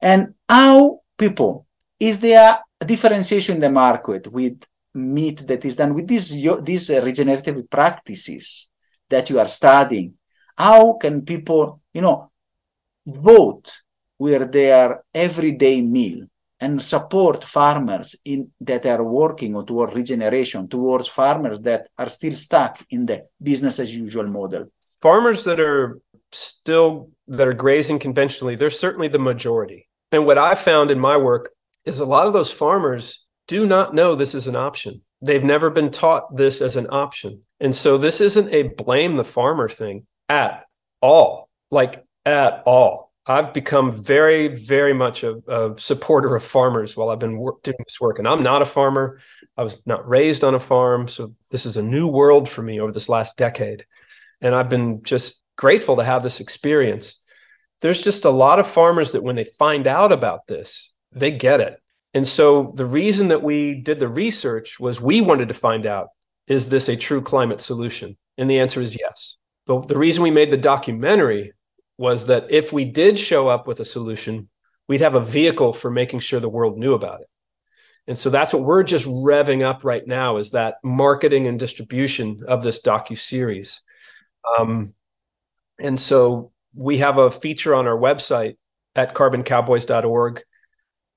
and 0.01 0.34
how 0.49 1.01
people 1.19 1.67
is 1.99 2.19
there 2.19 2.60
a 2.82 2.86
differentiation 2.86 3.56
in 3.56 3.62
the 3.62 3.69
market 3.69 4.27
with 4.27 4.60
meat 4.93 5.45
that 5.47 5.65
is 5.65 5.75
done 5.75 5.93
with 5.93 6.08
these 6.08 6.29
these 6.63 6.89
uh, 6.89 7.01
regenerative 7.01 7.69
practices 7.69 8.69
that 9.10 9.29
you 9.29 9.39
are 9.39 9.47
studying. 9.47 10.13
How 10.58 10.93
can 10.93 11.23
people 11.23 11.82
you 11.93 12.01
know 12.01 12.32
vote 13.06 13.71
with 14.19 14.51
their 14.51 15.03
everyday 15.13 15.82
meal 15.82 16.25
and 16.60 16.82
support 16.82 17.43
farmers 17.43 18.15
in 18.23 18.51
that 18.62 18.86
are 18.86 19.03
working 19.03 19.53
toward 19.65 19.93
regeneration 19.93 20.67
towards 20.67 21.08
farmers 21.08 21.60
that 21.62 21.88
are 21.97 22.10
still 22.10 22.36
stuck 22.36 22.84
in 22.89 23.06
the 23.06 23.25
business 23.41 23.79
as 23.79 23.93
usual 23.93 24.27
model? 24.27 24.65
Farmers 25.01 25.43
that 25.45 25.60
are 25.60 25.99
still 26.32 27.10
that 27.27 27.47
are 27.47 27.53
grazing 27.53 27.99
conventionally 27.99 28.56
they're 28.56 28.69
certainly 28.69 29.08
the 29.08 29.19
majority. 29.19 29.88
And 30.12 30.25
what 30.25 30.38
i 30.38 30.56
found 30.56 30.91
in 30.91 30.99
my 30.99 31.17
work 31.17 31.51
is 31.86 31.99
a 31.99 32.06
lot 32.06 32.27
of 32.27 32.34
those 32.34 32.51
farmers 32.51 33.22
do 33.47 33.65
not 33.65 33.93
know 33.93 34.15
this 34.15 34.36
is 34.36 34.47
an 34.47 34.56
option 34.56 35.01
they've 35.21 35.43
never 35.43 35.69
been 35.69 35.91
taught 35.91 36.36
this 36.36 36.62
as 36.62 36.75
an 36.75 36.88
option 36.89 37.41
and 37.60 37.75
so 37.75 37.97
this 37.97 38.21
isn't 38.21 38.53
a 38.53 38.63
blame 38.63 39.15
the 39.15 39.23
farmer 39.23 39.69
thing 39.69 40.06
at 40.29 40.65
all 41.01 41.49
like 41.71 42.06
at 42.25 42.63
all 42.65 43.13
I've 43.25 43.53
become 43.53 44.03
very, 44.03 44.49
very 44.49 44.93
much 44.93 45.23
a, 45.23 45.36
a 45.47 45.79
supporter 45.79 46.36
of 46.36 46.43
farmers 46.43 46.97
while 46.97 47.10
I've 47.10 47.19
been 47.19 47.38
work, 47.38 47.63
doing 47.63 47.77
this 47.86 48.01
work. 48.01 48.19
And 48.19 48.27
I'm 48.27 48.43
not 48.43 48.62
a 48.62 48.65
farmer. 48.65 49.19
I 49.56 49.63
was 49.63 49.82
not 49.86 50.08
raised 50.08 50.43
on 50.43 50.56
a 50.56 50.60
farm. 50.60 51.08
So 51.08 51.34
this 51.49 51.65
is 51.65 51.77
a 51.77 51.82
new 51.82 52.08
world 52.08 52.49
for 52.49 52.62
me 52.62 52.82
over 52.82 52.91
this 52.91 53.08
last 53.08 53.38
decade. 53.38 53.86
And 54.41 54.53
I've 54.53 54.69
been 54.69 55.03
just 55.03 55.41
grateful 55.58 55.97
to 55.97 56.03
have 56.03 56.21
this 56.21 56.41
experience. 56.41 57.17
There's 57.82 58.01
just 58.01 58.25
a 58.25 58.29
lot 58.29 58.60
of 58.60 58.69
farmers 58.69 59.13
that 59.13 59.23
when 59.23 59.38
they 59.38 59.45
find 59.58 59.88
out 59.88 60.12
about 60.12 60.45
this, 60.47 60.91
they 61.13 61.32
get 61.32 61.62
it. 61.62 61.82
And 62.13 62.28
so 62.28 62.73
the 62.76 62.86
reason 62.86 63.30
that 63.30 63.41
we 63.41 63.76
did 63.76 63.99
the 63.99 64.08
research 64.08 64.80
was 64.80 65.02
we 65.02 65.21
wanted 65.21 65.47
to 65.47 65.54
find 65.54 65.86
out 65.86 66.10
is 66.47 66.69
this 66.69 66.89
a 66.89 66.95
true 66.95 67.21
climate 67.21 67.62
solution? 67.62 68.17
And 68.38 68.49
the 68.49 68.60
answer 68.60 68.82
is 68.82 68.97
yes. 68.99 69.38
But 69.65 69.88
the 69.88 69.97
reason 69.97 70.23
we 70.23 70.32
made 70.32 70.52
the 70.52 70.58
documentary 70.58 71.54
was 71.97 72.26
that 72.28 72.47
if 72.49 72.73
we 72.73 72.86
did 72.86 73.17
show 73.17 73.47
up 73.47 73.67
with 73.67 73.80
a 73.80 73.86
solution, 73.86 74.49
we'd 74.88 75.02
have 75.02 75.15
a 75.15 75.21
vehicle 75.21 75.73
for 75.73 75.89
making 75.89 76.19
sure 76.19 76.39
the 76.39 76.49
world 76.49 76.78
knew 76.78 76.93
about 76.93 77.21
it. 77.21 77.28
And 78.08 78.17
so 78.17 78.30
that's 78.30 78.52
what 78.52 78.63
we're 78.63 78.84
just 78.84 79.06
revving 79.06 79.63
up 79.63 79.86
right 79.86 80.06
now 80.06 80.38
is 80.38 80.52
that 80.52 80.76
marketing 80.84 81.47
and 81.47 81.58
distribution 81.58 82.41
of 82.47 82.62
this 82.62 82.82
docu 82.82 83.17
series. 83.17 83.82
Um, 84.60 84.93
and 85.80 85.97
so 85.97 86.52
we 86.76 86.97
have 86.97 87.17
a 87.17 87.32
feature 87.32 87.73
on 87.73 87.88
our 87.88 87.97
website 87.97 88.58
at 88.95 89.15
carboncowboys.org 89.15 90.43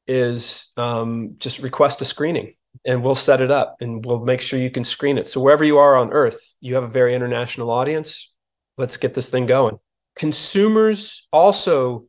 is 0.07 0.69
um, 0.77 1.35
just 1.38 1.59
request 1.59 2.01
a 2.01 2.05
screening 2.05 2.55
and 2.85 3.03
we'll 3.03 3.14
set 3.14 3.40
it 3.40 3.51
up 3.51 3.77
and 3.81 4.05
we'll 4.05 4.25
make 4.25 4.40
sure 4.40 4.59
you 4.59 4.71
can 4.71 4.85
screen 4.85 5.19
it. 5.19 5.29
So 5.29 5.40
wherever 5.40 5.64
you 5.64 5.79
are 5.79 5.97
on 5.97 6.12
earth, 6.12 6.38
you 6.61 6.75
have 6.75 6.85
a 6.85 6.88
very 6.88 7.14
international 7.14 7.71
audience. 7.71 8.35
Let's 8.79 8.97
get 8.97 9.14
this 9.14 9.29
thing 9.29 9.47
going. 9.47 9.79
Consumers 10.14 11.27
also 11.33 12.07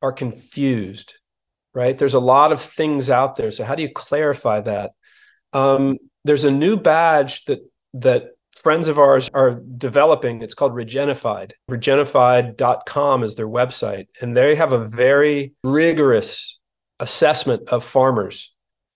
are 0.00 0.12
confused 0.12 1.14
right? 1.74 1.96
There's 1.96 2.14
a 2.14 2.20
lot 2.20 2.52
of 2.52 2.60
things 2.60 3.10
out 3.10 3.36
there. 3.36 3.50
So 3.50 3.64
how 3.64 3.74
do 3.74 3.82
you 3.82 3.90
clarify 3.92 4.60
that? 4.62 4.92
Um, 5.52 5.98
there's 6.24 6.44
a 6.44 6.50
new 6.50 6.76
badge 6.76 7.44
that 7.46 7.60
that 7.94 8.30
friends 8.56 8.88
of 8.88 8.98
ours 8.98 9.28
are 9.34 9.60
developing. 9.76 10.42
It's 10.42 10.54
called 10.54 10.72
regenified. 10.72 11.52
Regenified.com 11.70 13.24
is 13.24 13.34
their 13.34 13.48
website. 13.48 14.06
And 14.20 14.36
they 14.36 14.54
have 14.54 14.72
a 14.72 14.86
very 14.86 15.52
rigorous 15.64 16.58
assessment 17.02 17.68
of 17.68 17.84
farmers 17.84 18.52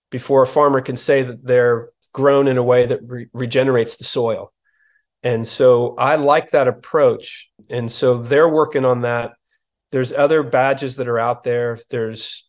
before 0.09 0.41
a 0.41 0.47
farmer 0.47 0.81
can 0.81 0.95
say 0.95 1.23
that 1.23 1.45
they're 1.45 1.89
grown 2.13 2.47
in 2.47 2.57
a 2.57 2.63
way 2.63 2.85
that 2.85 2.99
re- 3.03 3.27
regenerates 3.33 3.97
the 3.97 4.03
soil 4.03 4.51
and 5.23 5.47
so 5.47 5.95
I 5.97 6.15
like 6.15 6.51
that 6.51 6.69
approach. 6.69 7.49
And 7.69 7.91
so 7.91 8.17
they're 8.17 8.47
working 8.47 8.85
on 8.85 9.01
that. 9.01 9.33
There's 9.91 10.13
other 10.13 10.41
badges 10.41 10.95
that 10.97 11.07
are 11.09 11.19
out 11.19 11.43
there. 11.43 11.79
There's 11.89 12.45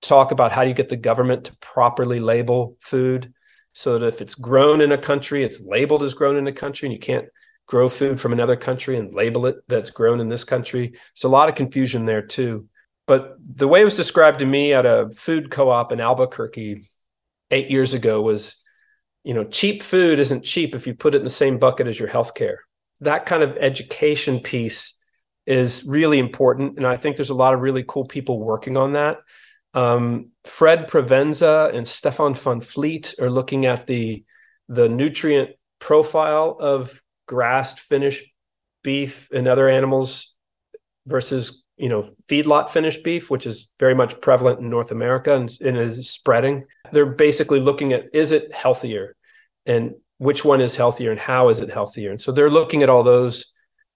talk 0.00 0.30
about 0.30 0.52
how 0.52 0.62
do 0.62 0.68
you 0.68 0.74
get 0.74 0.88
the 0.88 0.96
government 0.96 1.44
to 1.44 1.56
properly 1.58 2.20
label 2.20 2.76
food 2.80 3.32
so 3.72 3.98
that 3.98 4.14
if 4.14 4.20
it's 4.20 4.36
grown 4.36 4.80
in 4.80 4.92
a 4.92 4.98
country, 4.98 5.42
it's 5.42 5.60
labeled 5.60 6.04
as 6.04 6.14
grown 6.14 6.36
in 6.36 6.46
a 6.46 6.52
country, 6.52 6.86
and 6.86 6.92
you 6.92 7.00
can't 7.00 7.26
grow 7.66 7.88
food 7.88 8.20
from 8.20 8.32
another 8.32 8.56
country 8.56 8.96
and 8.96 9.12
label 9.12 9.46
it 9.46 9.56
that's 9.66 9.90
grown 9.90 10.20
in 10.20 10.28
this 10.28 10.44
country. 10.44 10.88
There's 10.88 11.24
a 11.24 11.28
lot 11.28 11.48
of 11.48 11.56
confusion 11.56 12.06
there 12.06 12.22
too. 12.22 12.68
But 13.10 13.38
the 13.56 13.66
way 13.66 13.80
it 13.80 13.84
was 13.84 13.96
described 13.96 14.38
to 14.38 14.46
me 14.46 14.72
at 14.72 14.86
a 14.86 15.10
food 15.16 15.50
co-op 15.50 15.90
in 15.90 16.00
Albuquerque 16.00 16.82
eight 17.50 17.68
years 17.68 17.92
ago 17.92 18.22
was 18.22 18.54
you 19.24 19.34
know, 19.34 19.42
cheap 19.42 19.82
food 19.82 20.20
isn't 20.20 20.44
cheap 20.44 20.76
if 20.76 20.86
you 20.86 20.94
put 20.94 21.16
it 21.16 21.18
in 21.18 21.24
the 21.24 21.30
same 21.30 21.58
bucket 21.58 21.88
as 21.88 21.98
your 21.98 22.08
healthcare. 22.08 22.58
That 23.00 23.26
kind 23.26 23.42
of 23.42 23.56
education 23.56 24.38
piece 24.38 24.94
is 25.44 25.84
really 25.84 26.20
important. 26.20 26.76
And 26.76 26.86
I 26.86 26.96
think 26.96 27.16
there's 27.16 27.30
a 27.30 27.34
lot 27.34 27.52
of 27.52 27.62
really 27.62 27.84
cool 27.86 28.04
people 28.04 28.38
working 28.38 28.76
on 28.76 28.92
that. 28.92 29.18
Um, 29.74 30.30
Fred 30.44 30.88
Provenza 30.88 31.74
and 31.74 31.84
Stephan 31.86 32.34
van 32.34 32.60
Vliet 32.60 33.14
are 33.20 33.30
looking 33.30 33.66
at 33.66 33.88
the 33.88 34.24
the 34.68 34.88
nutrient 34.88 35.50
profile 35.80 36.56
of 36.60 37.00
grassed 37.26 37.80
finished 37.80 38.24
beef 38.84 39.28
and 39.32 39.48
other 39.48 39.68
animals 39.68 40.32
versus 41.06 41.64
you 41.80 41.88
know 41.88 42.10
feedlot 42.28 42.70
finished 42.70 43.02
beef 43.02 43.30
which 43.30 43.46
is 43.46 43.68
very 43.78 43.94
much 43.94 44.20
prevalent 44.20 44.60
in 44.60 44.68
north 44.68 44.90
america 44.90 45.34
and, 45.34 45.56
and 45.60 45.76
is 45.76 46.10
spreading. 46.10 46.64
They're 46.92 47.06
basically 47.06 47.60
looking 47.60 47.92
at 47.92 48.06
is 48.12 48.32
it 48.32 48.54
healthier? 48.54 49.16
And 49.66 49.94
which 50.18 50.44
one 50.44 50.60
is 50.60 50.76
healthier 50.76 51.10
and 51.10 51.20
how 51.20 51.48
is 51.48 51.60
it 51.60 51.70
healthier? 51.70 52.10
And 52.10 52.20
so 52.20 52.32
they're 52.32 52.50
looking 52.50 52.82
at 52.82 52.90
all 52.90 53.02
those 53.02 53.46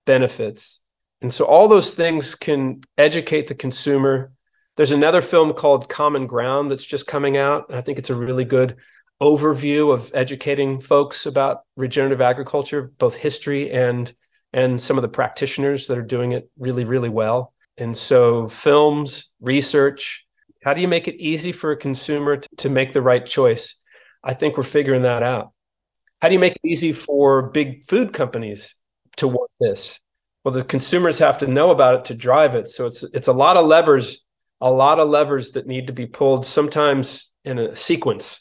benefits. 0.06 0.80
And 1.20 1.32
so 1.32 1.44
all 1.44 1.68
those 1.68 1.94
things 1.94 2.34
can 2.34 2.82
educate 2.98 3.48
the 3.48 3.54
consumer. 3.54 4.32
There's 4.76 4.90
another 4.90 5.22
film 5.22 5.52
called 5.52 5.88
common 5.88 6.26
ground 6.26 6.70
that's 6.70 6.84
just 6.84 7.06
coming 7.06 7.36
out. 7.36 7.72
I 7.72 7.80
think 7.80 7.98
it's 7.98 8.10
a 8.10 8.14
really 8.14 8.44
good 8.44 8.76
overview 9.22 9.92
of 9.92 10.10
educating 10.14 10.80
folks 10.80 11.24
about 11.26 11.60
regenerative 11.76 12.20
agriculture 12.20 12.92
both 12.98 13.14
history 13.14 13.70
and 13.70 14.12
and 14.52 14.82
some 14.82 14.98
of 14.98 15.02
the 15.02 15.08
practitioners 15.08 15.86
that 15.86 15.96
are 15.96 16.02
doing 16.02 16.32
it 16.32 16.50
really 16.58 16.84
really 16.84 17.08
well 17.08 17.53
and 17.76 17.96
so, 17.96 18.48
films, 18.48 19.30
research, 19.40 20.24
how 20.62 20.74
do 20.74 20.80
you 20.80 20.88
make 20.88 21.08
it 21.08 21.20
easy 21.20 21.52
for 21.52 21.72
a 21.72 21.76
consumer 21.76 22.36
to, 22.36 22.48
to 22.58 22.68
make 22.68 22.92
the 22.92 23.02
right 23.02 23.24
choice? 23.24 23.76
I 24.22 24.34
think 24.34 24.56
we're 24.56 24.62
figuring 24.62 25.02
that 25.02 25.22
out. 25.22 25.52
How 26.22 26.28
do 26.28 26.34
you 26.34 26.40
make 26.40 26.54
it 26.54 26.68
easy 26.68 26.92
for 26.92 27.50
big 27.50 27.88
food 27.88 28.12
companies 28.12 28.74
to 29.16 29.28
want 29.28 29.50
this? 29.60 29.98
Well, 30.44 30.54
the 30.54 30.64
consumers 30.64 31.18
have 31.18 31.38
to 31.38 31.46
know 31.46 31.70
about 31.70 31.96
it 31.96 32.04
to 32.06 32.14
drive 32.14 32.54
it. 32.54 32.68
So 32.68 32.86
it's 32.86 33.02
it's 33.02 33.28
a 33.28 33.32
lot 33.32 33.56
of 33.56 33.66
levers, 33.66 34.22
a 34.60 34.70
lot 34.70 35.00
of 35.00 35.08
levers 35.08 35.52
that 35.52 35.66
need 35.66 35.88
to 35.88 35.92
be 35.92 36.06
pulled, 36.06 36.46
sometimes 36.46 37.30
in 37.44 37.58
a 37.58 37.76
sequence. 37.76 38.40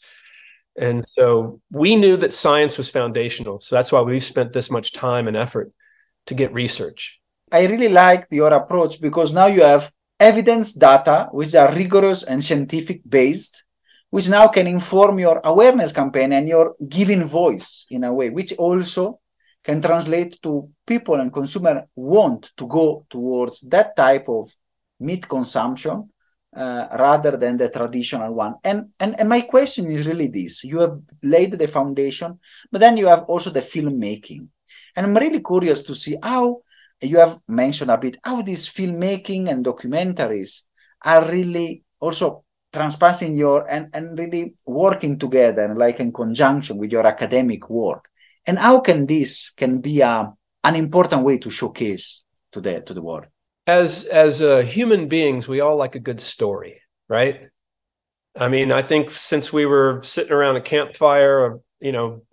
And 0.78 1.06
so 1.06 1.60
we 1.72 1.96
knew 1.96 2.18
that 2.18 2.34
science 2.34 2.78
was 2.78 2.90
foundational. 2.90 3.60
So 3.60 3.76
that's 3.76 3.92
why 3.92 4.02
we've 4.02 4.24
spent 4.24 4.54
this 4.54 4.72
much 4.72 4.94
time 4.94 5.28
and 5.28 5.38
effort 5.38 5.72
to 6.28 6.36
get 6.36 6.54
research. 6.54 7.20
I 7.54 7.68
really 7.68 7.90
like 7.90 8.26
your 8.32 8.52
approach 8.52 9.00
because 9.00 9.32
now 9.32 9.46
you 9.46 9.62
have 9.62 9.92
evidence 10.20 10.74
data 10.74 11.30
which 11.32 11.54
are 11.54 11.72
rigorous 11.72 12.24
and 12.24 12.44
scientific 12.44 13.02
based, 13.08 13.64
which 14.10 14.28
now 14.28 14.48
can 14.48 14.66
inform 14.66 15.20
your 15.20 15.40
awareness 15.44 15.92
campaign 15.92 16.34
and 16.34 16.50
your 16.50 16.76
giving 16.90 17.26
voice 17.26 17.86
in 17.92 18.04
a 18.06 18.12
way, 18.12 18.32
which 18.32 18.54
also 18.54 19.20
can 19.64 19.84
translate 19.84 20.42
to 20.42 20.68
people 20.88 21.16
and 21.22 21.32
consumer 21.32 21.88
want 21.96 22.50
to 22.58 22.66
go 22.68 23.06
towards 23.12 23.62
that 23.62 23.96
type 23.96 24.28
of 24.28 24.52
meat 25.00 25.30
consumption 25.30 26.10
uh, 26.56 26.88
rather 26.98 27.38
than 27.38 27.58
the 27.58 27.70
traditional 27.70 28.34
one. 28.34 28.56
And, 28.64 28.90
and 29.00 29.20
and 29.20 29.30
my 29.30 29.42
question 29.42 29.92
is 29.92 30.08
really 30.08 30.28
this: 30.28 30.64
you 30.64 30.80
have 30.80 31.00
laid 31.22 31.52
the 31.52 31.68
foundation, 31.68 32.40
but 32.72 32.82
then 32.82 32.98
you 32.98 33.08
have 33.08 33.24
also 33.26 33.52
the 33.52 33.62
filmmaking, 33.62 34.48
and 34.96 35.06
I'm 35.06 35.16
really 35.16 35.42
curious 35.42 35.84
to 35.84 35.94
see 35.94 36.18
how 36.22 36.62
you 37.02 37.18
have 37.18 37.40
mentioned 37.48 37.92
a 37.92 37.98
bit 37.98 38.18
how 38.24 38.42
these 38.42 38.68
filmmaking 38.68 39.50
and 39.50 39.66
documentaries 39.66 40.62
are 41.04 41.30
really 41.30 41.84
also 42.00 42.44
transpassing 42.74 43.36
your 43.36 43.70
and, 43.70 43.90
and 43.94 44.18
really 44.18 44.56
working 44.66 45.20
together 45.20 45.64
and 45.64 45.78
like 45.78 46.00
in 46.00 46.12
conjunction 46.12 46.78
with 46.78 46.92
your 46.92 47.06
academic 47.06 47.70
work. 47.70 48.10
And 48.46 48.58
how 48.58 48.80
can 48.80 49.06
this 49.06 49.52
can 49.56 49.80
be 49.80 50.02
a, 50.02 50.34
an 50.64 50.76
important 50.76 51.24
way 51.24 51.38
to 51.40 51.50
showcase 51.50 52.24
to 52.52 52.62
the 52.62 52.82
to 52.82 52.94
the 52.94 53.02
world? 53.02 53.26
As 53.68 54.06
as 54.06 54.42
uh, 54.42 54.60
human 54.60 55.08
beings 55.08 55.48
we 55.48 55.62
all 55.62 55.78
like 55.78 55.96
a 55.96 56.00
good 56.00 56.20
story 56.20 56.82
right? 57.10 57.42
I 58.36 58.48
mean 58.48 58.72
i 58.72 58.82
think 58.82 59.12
since 59.12 59.54
we 59.54 59.66
were 59.66 60.02
sitting 60.04 60.32
around 60.32 60.56
a 60.56 60.62
campfire 60.62 61.60
you 61.80 61.92
know 61.92 62.24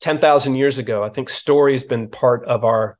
10,000 0.00 0.54
years 0.54 0.78
ago 0.78 1.02
i 1.02 1.10
think 1.10 1.28
story's 1.28 1.84
been 1.84 2.08
part 2.08 2.44
of 2.46 2.64
our 2.64 2.98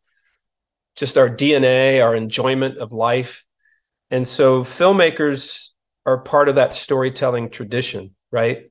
just 0.96 1.16
our 1.16 1.28
dna 1.28 2.02
our 2.02 2.14
enjoyment 2.14 2.78
of 2.78 2.92
life. 2.92 3.44
And 4.10 4.28
so 4.28 4.62
filmmakers 4.62 5.68
are 6.04 6.18
part 6.18 6.48
of 6.48 6.56
that 6.56 6.74
storytelling 6.74 7.50
tradition 7.50 8.14
right? 8.30 8.70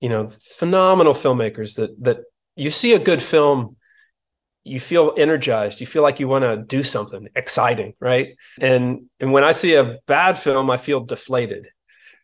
You 0.00 0.08
know 0.10 0.28
phenomenal 0.58 1.14
filmmakers 1.14 1.74
that 1.74 1.90
that 2.04 2.18
you 2.54 2.70
see 2.70 2.94
a 2.94 2.98
good 2.98 3.22
film 3.22 3.76
you 4.64 4.78
feel 4.78 5.14
energized 5.16 5.80
you 5.80 5.86
feel 5.86 6.02
like 6.02 6.20
you 6.20 6.28
want 6.28 6.44
to 6.44 6.56
do 6.56 6.82
something 6.82 7.28
exciting 7.34 7.94
right? 8.00 8.36
And 8.60 9.06
and 9.18 9.32
when 9.32 9.44
i 9.44 9.52
see 9.52 9.74
a 9.74 9.98
bad 10.06 10.38
film 10.38 10.70
i 10.70 10.76
feel 10.76 11.00
deflated. 11.00 11.66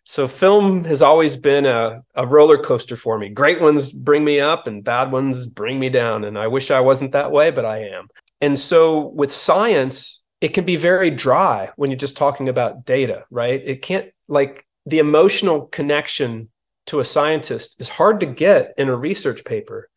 So 0.07 0.29
film 0.29 0.85
has 0.85 1.01
always 1.01 1.35
been 1.35 1.65
a, 1.65 2.03
a 2.15 2.27
roller 2.27 2.59
coaster 2.63 2.95
for 2.95 3.19
me. 3.19 3.31
Great 3.31 3.63
ones 3.63 3.91
bring 3.91 4.23
me 4.23 4.39
up 4.39 4.67
and 4.67 4.85
bad 4.85 5.11
ones 5.11 5.47
bring 5.47 5.81
me 5.81 5.89
down. 5.89 6.25
And 6.25 6.39
i 6.39 6.47
wish 6.47 6.71
i 6.71 6.81
wasn't 6.81 7.13
that 7.13 7.33
way 7.33 7.51
but 7.51 7.65
i 7.65 7.79
am 7.79 8.09
and 8.45 8.59
so 8.59 9.09
with 9.09 9.33
science 9.33 10.23
it 10.41 10.49
can 10.55 10.65
be 10.65 10.77
very 10.77 11.11
dry 11.11 11.71
when 11.77 11.91
you're 11.91 12.07
just 12.07 12.17
talking 12.17 12.49
about 12.49 12.85
data 12.85 13.25
right 13.31 13.63
it 13.65 13.83
can't 13.83 14.11
like 14.29 14.67
the 14.87 14.99
emotional 14.99 15.63
connection 15.67 16.49
to 16.87 17.01
a 17.01 17.05
scientist 17.05 17.77
is 17.79 17.89
hard 17.89 18.21
to 18.21 18.27
get 18.27 18.75
in 18.77 18.89
a 18.89 18.97
research 18.97 19.45
paper 19.45 19.89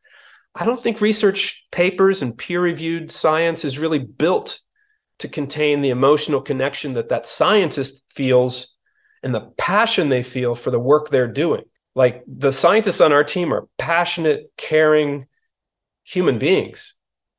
I 0.59 0.65
don't 0.65 0.81
think 0.81 1.01
research 1.01 1.65
papers 1.71 2.23
and 2.23 2.35
peer 2.35 2.59
reviewed 2.59 3.11
science 3.11 3.63
is 3.63 3.77
really 3.77 3.99
built 3.99 4.59
to 5.19 5.27
contain 5.27 5.81
the 5.81 5.91
emotional 5.91 6.41
connection 6.41 6.93
that 6.93 7.09
that 7.09 7.27
scientist 7.27 8.03
feels 8.09 8.75
and 9.21 9.35
the 9.35 9.51
passion 9.57 10.09
they 10.09 10.23
feel 10.23 10.55
for 10.55 10.71
the 10.71 10.79
work 10.79 11.09
they're 11.09 11.27
doing. 11.27 11.63
Like 11.95 12.23
the 12.27 12.51
scientists 12.51 13.01
on 13.01 13.13
our 13.13 13.23
team 13.23 13.53
are 13.53 13.67
passionate, 13.77 14.51
caring 14.57 15.27
human 16.03 16.39
beings. 16.39 16.95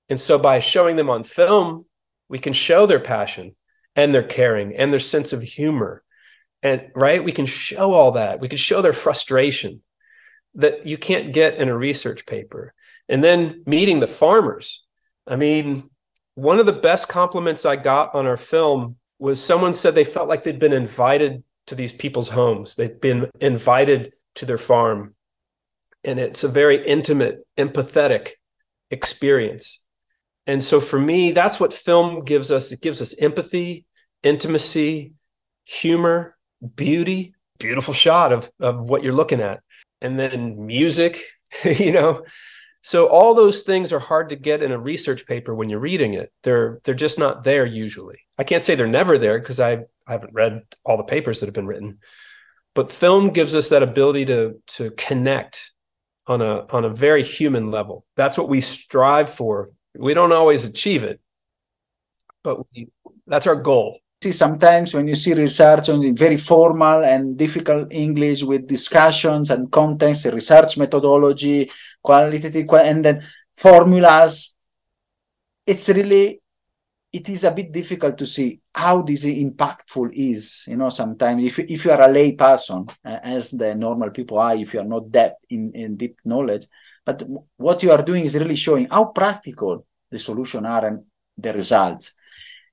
And 0.09 0.19
so 0.19 0.39
by 0.39 0.61
showing 0.61 0.97
them 0.97 1.11
on 1.11 1.25
film, 1.25 1.85
we 2.29 2.39
can 2.39 2.53
show 2.53 2.87
their 2.87 3.01
passion 3.01 3.55
and 3.95 4.15
their 4.15 4.23
caring 4.23 4.77
and 4.77 4.93
their 4.93 5.01
sense 5.01 5.33
of 5.33 5.43
humor. 5.43 6.03
And 6.63 6.91
right, 6.95 7.23
we 7.23 7.33
can 7.33 7.47
show 7.47 7.93
all 7.93 8.13
that. 8.13 8.41
We 8.41 8.49
can 8.49 8.59
show 8.59 8.83
their 8.83 8.93
frustration 8.93 9.83
that 10.55 10.87
you 10.87 10.99
can't 10.99 11.33
get 11.33 11.57
in 11.57 11.69
a 11.69 11.77
research 11.77 12.27
paper. 12.27 12.75
And 13.09 13.23
then 13.23 13.63
meeting 13.67 14.01
the 14.01 14.07
farmers. 14.07 14.83
I 15.27 15.37
mean, 15.37 15.89
one 16.35 16.59
of 16.59 16.67
the 16.67 16.73
best 16.73 17.09
compliments 17.09 17.65
I 17.65 17.77
got 17.77 18.15
on 18.15 18.27
our 18.27 18.37
film 18.37 18.97
was 19.19 19.43
someone 19.43 19.75
said 19.75 19.95
they 19.95 20.05
felt 20.05 20.29
like 20.29 20.45
they'd 20.45 20.59
been 20.59 20.73
invited 20.73 21.43
to 21.67 21.75
these 21.75 21.93
people's 21.93 22.29
homes. 22.29 22.77
They'd 22.77 23.01
been 23.01 23.31
invited 23.41 24.13
to 24.37 24.47
their 24.47 24.59
farm. 24.59 25.15
And 26.05 26.19
it's 26.19 26.45
a 26.45 26.49
very 26.49 26.87
intimate, 26.87 27.41
empathetic 27.57 28.33
experience. 28.91 29.81
And 30.49 30.65
so 30.65 30.81
for 30.81 30.99
me, 30.99 31.31
that's 31.31 31.61
what 31.61 31.75
film 31.75 32.25
gives 32.25 32.51
us. 32.51 32.73
It 32.73 32.81
gives 32.81 33.01
us 33.01 33.15
empathy, 33.19 33.85
intimacy, 34.23 35.13
humor, 35.65 36.37
beauty, 36.75 37.35
beautiful 37.59 37.93
shot 37.95 38.33
of, 38.33 38.51
of 38.59 38.81
what 38.81 39.05
you're 39.05 39.13
looking 39.13 39.43
at. 39.43 39.61
And 40.01 40.19
then 40.19 40.67
music, 40.67 41.23
you 41.65 41.93
know, 41.93 42.25
so 42.83 43.09
all 43.09 43.35
those 43.35 43.63
things 43.63 43.93
are 43.93 43.99
hard 43.99 44.31
to 44.31 44.37
get 44.37 44.63
in 44.63 44.73
a 44.73 44.79
research 44.79 45.27
paper 45.27 45.55
when 45.55 45.69
you're 45.69 45.79
reading 45.81 46.15
it. 46.15 46.33
They're 46.43 46.81
they're 46.85 46.95
just 46.95 47.19
not 47.19 47.45
there 47.45 47.67
usually. 47.67 48.21
I 48.39 48.45
can't 48.45 48.65
say 48.65 48.75
they're 48.75 48.87
never 48.87 49.19
there 49.19 49.39
because 49.39 49.61
I, 49.61 49.85
I 50.07 50.13
haven't 50.13 50.33
read 50.33 50.63
all 50.85 50.97
the 50.97 51.03
papers 51.03 51.41
that 51.41 51.47
have 51.47 51.55
been 51.55 51.67
written. 51.67 51.99
But 52.75 52.93
film 52.93 53.31
gives 53.31 53.55
us 53.55 53.69
that 53.69 53.83
ability 53.83 54.27
to 54.27 54.63
to 54.69 54.93
connect 54.93 55.73
on 56.27 56.41
a 56.41 56.67
on 56.71 56.87
a 56.87 56.89
very 56.89 57.23
human 57.23 57.71
level. 57.71 58.07
That's 58.17 58.39
what 58.39 58.49
we 58.49 58.61
strive 58.63 59.35
for. 59.35 59.71
We 59.99 60.15
don't 60.15 60.33
always 60.33 60.65
achieve 60.65 61.03
it, 61.03 61.21
but 62.45 62.65
we, 62.71 62.89
that's 63.27 63.49
our 63.49 63.57
goal. 63.57 63.99
See 64.23 64.31
sometimes 64.31 64.95
when 64.95 65.09
you 65.09 65.17
see 65.17 65.35
research 65.35 65.89
on 65.89 66.15
very 66.15 66.37
formal 66.37 67.05
and 67.05 67.37
difficult 67.37 67.93
English 67.93 68.43
with 68.43 68.69
discussions 68.69 69.51
and 69.51 69.71
context, 69.71 70.25
research 70.27 70.77
methodology, 70.77 71.71
qualitative, 72.03 72.67
and 72.75 73.05
then 73.05 73.27
formulas, 73.57 74.55
it's 75.67 75.89
really 75.89 76.41
it 77.13 77.29
is 77.29 77.43
a 77.43 77.51
bit 77.51 77.73
difficult 77.73 78.19
to 78.19 78.27
see 78.27 78.61
how 78.73 79.03
this 79.03 79.25
impactful 79.25 80.11
is 80.13 80.63
you 80.69 80.77
know 80.77 80.91
sometimes. 80.91 81.43
If, 81.43 81.59
if 81.59 81.85
you 81.85 81.91
are 81.91 82.09
a 82.09 82.13
lay 82.13 82.33
person 82.33 82.87
as 83.05 83.51
the 83.51 83.75
normal 83.75 84.11
people 84.11 84.39
are 84.39 84.55
if 84.55 84.75
you 84.75 84.81
are 84.81 84.85
not 84.85 85.11
depth 85.11 85.45
in, 85.51 85.73
in 85.75 85.97
deep 85.97 86.19
knowledge 86.25 86.67
but 87.05 87.23
what 87.57 87.83
you 87.83 87.91
are 87.91 88.03
doing 88.03 88.27
is 88.27 88.35
really 88.35 88.57
showing 88.57 88.87
how 88.91 89.07
practical 89.07 89.87
the 90.11 90.19
solution 90.19 90.67
are 90.67 90.87
and 90.87 91.05
the 91.37 91.53
results 91.53 92.13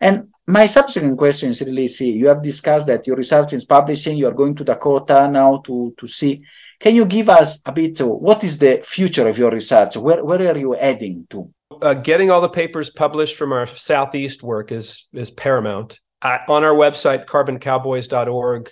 and 0.01 0.27
my 0.47 0.67
subsequent 0.67 1.17
question 1.17 1.49
is 1.49 1.61
really 1.61 1.87
see, 1.87 2.11
you 2.11 2.27
have 2.27 2.43
discussed 2.43 2.87
that 2.87 3.07
your 3.07 3.15
research 3.15 3.53
is 3.53 3.65
publishing, 3.65 4.17
you're 4.17 4.33
going 4.33 4.55
to 4.55 4.63
Dakota 4.63 5.27
now 5.27 5.61
to, 5.65 5.93
to 5.97 6.07
see. 6.07 6.43
Can 6.79 6.95
you 6.95 7.05
give 7.05 7.29
us 7.29 7.59
a 7.65 7.71
bit, 7.71 7.99
of, 8.01 8.09
what 8.09 8.43
is 8.43 8.57
the 8.57 8.81
future 8.85 9.27
of 9.27 9.37
your 9.37 9.49
research? 9.49 9.97
Where, 9.97 10.23
where 10.23 10.51
are 10.51 10.57
you 10.57 10.73
heading 10.73 11.25
to? 11.31 11.49
Uh, 11.81 11.93
getting 11.95 12.29
all 12.29 12.41
the 12.41 12.49
papers 12.49 12.89
published 12.89 13.35
from 13.35 13.51
our 13.51 13.65
Southeast 13.65 14.43
work 14.43 14.71
is, 14.71 15.07
is 15.13 15.31
paramount. 15.31 15.99
Uh, 16.21 16.37
on 16.47 16.63
our 16.63 16.75
website, 16.75 17.25
carboncowboys.org, 17.25 18.71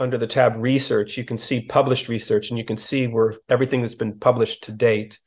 under 0.00 0.18
the 0.18 0.26
tab 0.26 0.56
research, 0.56 1.16
you 1.16 1.24
can 1.24 1.38
see 1.38 1.62
published 1.62 2.08
research 2.08 2.50
and 2.50 2.58
you 2.58 2.64
can 2.64 2.76
see 2.76 3.06
where 3.06 3.36
everything 3.48 3.80
that's 3.80 3.94
been 3.94 4.18
published 4.18 4.64
to 4.64 4.72
date. 4.72 5.18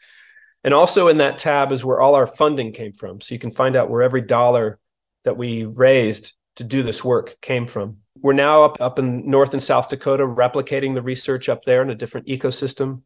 And 0.68 0.74
also 0.74 1.08
in 1.08 1.20
that 1.20 1.38
tab 1.38 1.72
is 1.72 1.86
where 1.86 2.02
all 2.02 2.14
our 2.14 2.28
funding 2.28 2.74
came 2.74 2.92
from. 2.92 3.22
So 3.22 3.34
you 3.34 3.40
can 3.40 3.54
find 3.54 3.78
out 3.78 3.90
where 3.90 4.02
every 4.02 4.20
dollar 4.20 4.80
that 5.24 5.38
we 5.38 5.64
raised 5.64 6.34
to 6.58 6.66
do 6.66 6.84
this 6.84 7.06
work 7.06 7.38
came 7.42 7.68
from. 7.68 8.00
We're 8.20 8.34
now 8.34 8.64
up, 8.64 8.82
up 8.82 9.00
in 9.00 9.30
North 9.30 9.54
and 9.54 9.64
South 9.64 9.88
Dakota, 9.88 10.26
replicating 10.26 10.94
the 10.94 11.02
research 11.02 11.48
up 11.48 11.64
there 11.64 11.82
in 11.82 11.90
a 11.90 11.96
different 11.96 12.28
ecosystem. 12.28 13.04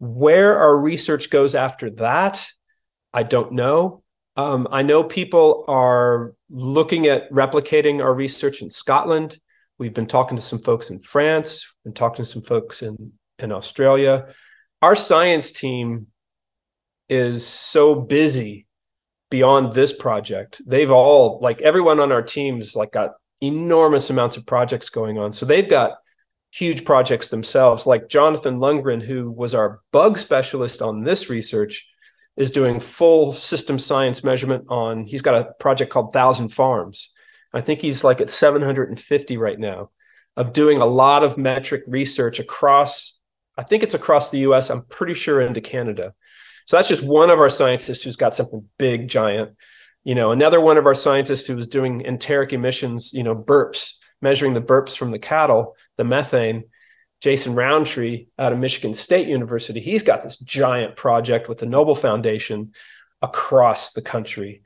Where 0.00 0.58
our 0.58 0.76
research 0.76 1.30
goes 1.30 1.54
after 1.54 1.88
that, 1.90 2.44
I 3.14 3.22
don't 3.22 3.52
know. 3.52 4.02
Um, 4.36 4.66
I 4.68 4.82
know 4.82 5.04
people 5.04 5.66
are 5.68 6.34
looking 6.50 7.06
at 7.06 7.30
replicating 7.30 8.02
our 8.02 8.12
research 8.12 8.60
in 8.60 8.70
Scotland. 8.70 9.38
We've 9.78 9.94
been 9.94 10.08
talking 10.08 10.36
to 10.36 10.42
some 10.42 10.58
folks 10.58 10.90
in 10.90 10.98
France, 10.98 11.64
been 11.84 11.94
talking 11.94 12.24
to 12.24 12.28
some 12.28 12.42
folks 12.42 12.82
in, 12.82 13.12
in 13.38 13.52
Australia. 13.52 14.34
Our 14.82 14.96
science 14.96 15.52
team 15.52 16.08
is 17.08 17.46
so 17.46 17.94
busy 17.94 18.66
beyond 19.30 19.74
this 19.74 19.92
project. 19.92 20.60
They've 20.66 20.90
all 20.90 21.38
like 21.40 21.60
everyone 21.60 22.00
on 22.00 22.12
our 22.12 22.22
teams 22.22 22.74
like 22.74 22.92
got 22.92 23.12
enormous 23.40 24.10
amounts 24.10 24.36
of 24.36 24.46
projects 24.46 24.88
going 24.88 25.18
on. 25.18 25.32
So 25.32 25.46
they've 25.46 25.68
got 25.68 25.98
huge 26.50 26.84
projects 26.84 27.28
themselves. 27.28 27.86
Like 27.86 28.08
jonathan 28.08 28.58
lundgren 28.58 29.02
who 29.02 29.30
was 29.30 29.54
our 29.54 29.80
bug 29.92 30.18
specialist 30.18 30.80
on 30.80 31.04
this 31.04 31.28
research 31.28 31.86
is 32.36 32.50
doing 32.50 32.80
full 32.80 33.32
system 33.32 33.78
science 33.78 34.24
measurement 34.24 34.64
on 34.68 35.04
he's 35.04 35.22
got 35.22 35.34
a 35.34 35.52
project 35.60 35.92
called 35.92 36.12
thousand 36.12 36.50
farms. 36.50 37.10
I 37.52 37.60
think 37.60 37.80
he's 37.80 38.04
like 38.04 38.20
at 38.20 38.30
750 38.30 39.36
right 39.36 39.58
now 39.58 39.90
of 40.38 40.52
doing 40.52 40.80
a 40.80 40.86
lot 40.86 41.24
of 41.24 41.36
metric 41.36 41.82
research 41.86 42.38
across 42.38 43.14
i 43.58 43.62
think 43.62 43.82
it's 43.82 43.94
across 43.94 44.30
the 44.30 44.38
us 44.38 44.70
i'm 44.70 44.82
pretty 44.82 45.12
sure 45.12 45.40
into 45.40 45.60
canada 45.60 46.14
so 46.68 46.76
that's 46.76 46.88
just 46.88 47.02
one 47.02 47.30
of 47.30 47.38
our 47.38 47.48
scientists 47.48 48.02
who's 48.02 48.16
got 48.16 48.34
something 48.34 48.62
big, 48.78 49.08
giant. 49.08 49.56
You 50.04 50.14
know, 50.14 50.32
another 50.32 50.60
one 50.60 50.76
of 50.76 50.84
our 50.84 50.94
scientists 50.94 51.46
who 51.46 51.56
was 51.56 51.66
doing 51.66 52.04
enteric 52.04 52.52
emissions, 52.52 53.10
you 53.14 53.22
know, 53.22 53.34
burps, 53.34 53.94
measuring 54.20 54.52
the 54.52 54.60
burps 54.60 54.94
from 54.94 55.10
the 55.10 55.18
cattle, 55.18 55.76
the 55.96 56.04
methane. 56.04 56.64
Jason 57.22 57.54
Rountree 57.54 58.26
out 58.38 58.52
of 58.52 58.58
Michigan 58.58 58.92
State 58.92 59.28
University, 59.28 59.80
he's 59.80 60.02
got 60.02 60.22
this 60.22 60.36
giant 60.36 60.94
project 60.94 61.48
with 61.48 61.56
the 61.56 61.66
Noble 61.66 61.94
Foundation 61.94 62.72
across 63.22 63.92
the 63.92 64.02
country. 64.02 64.62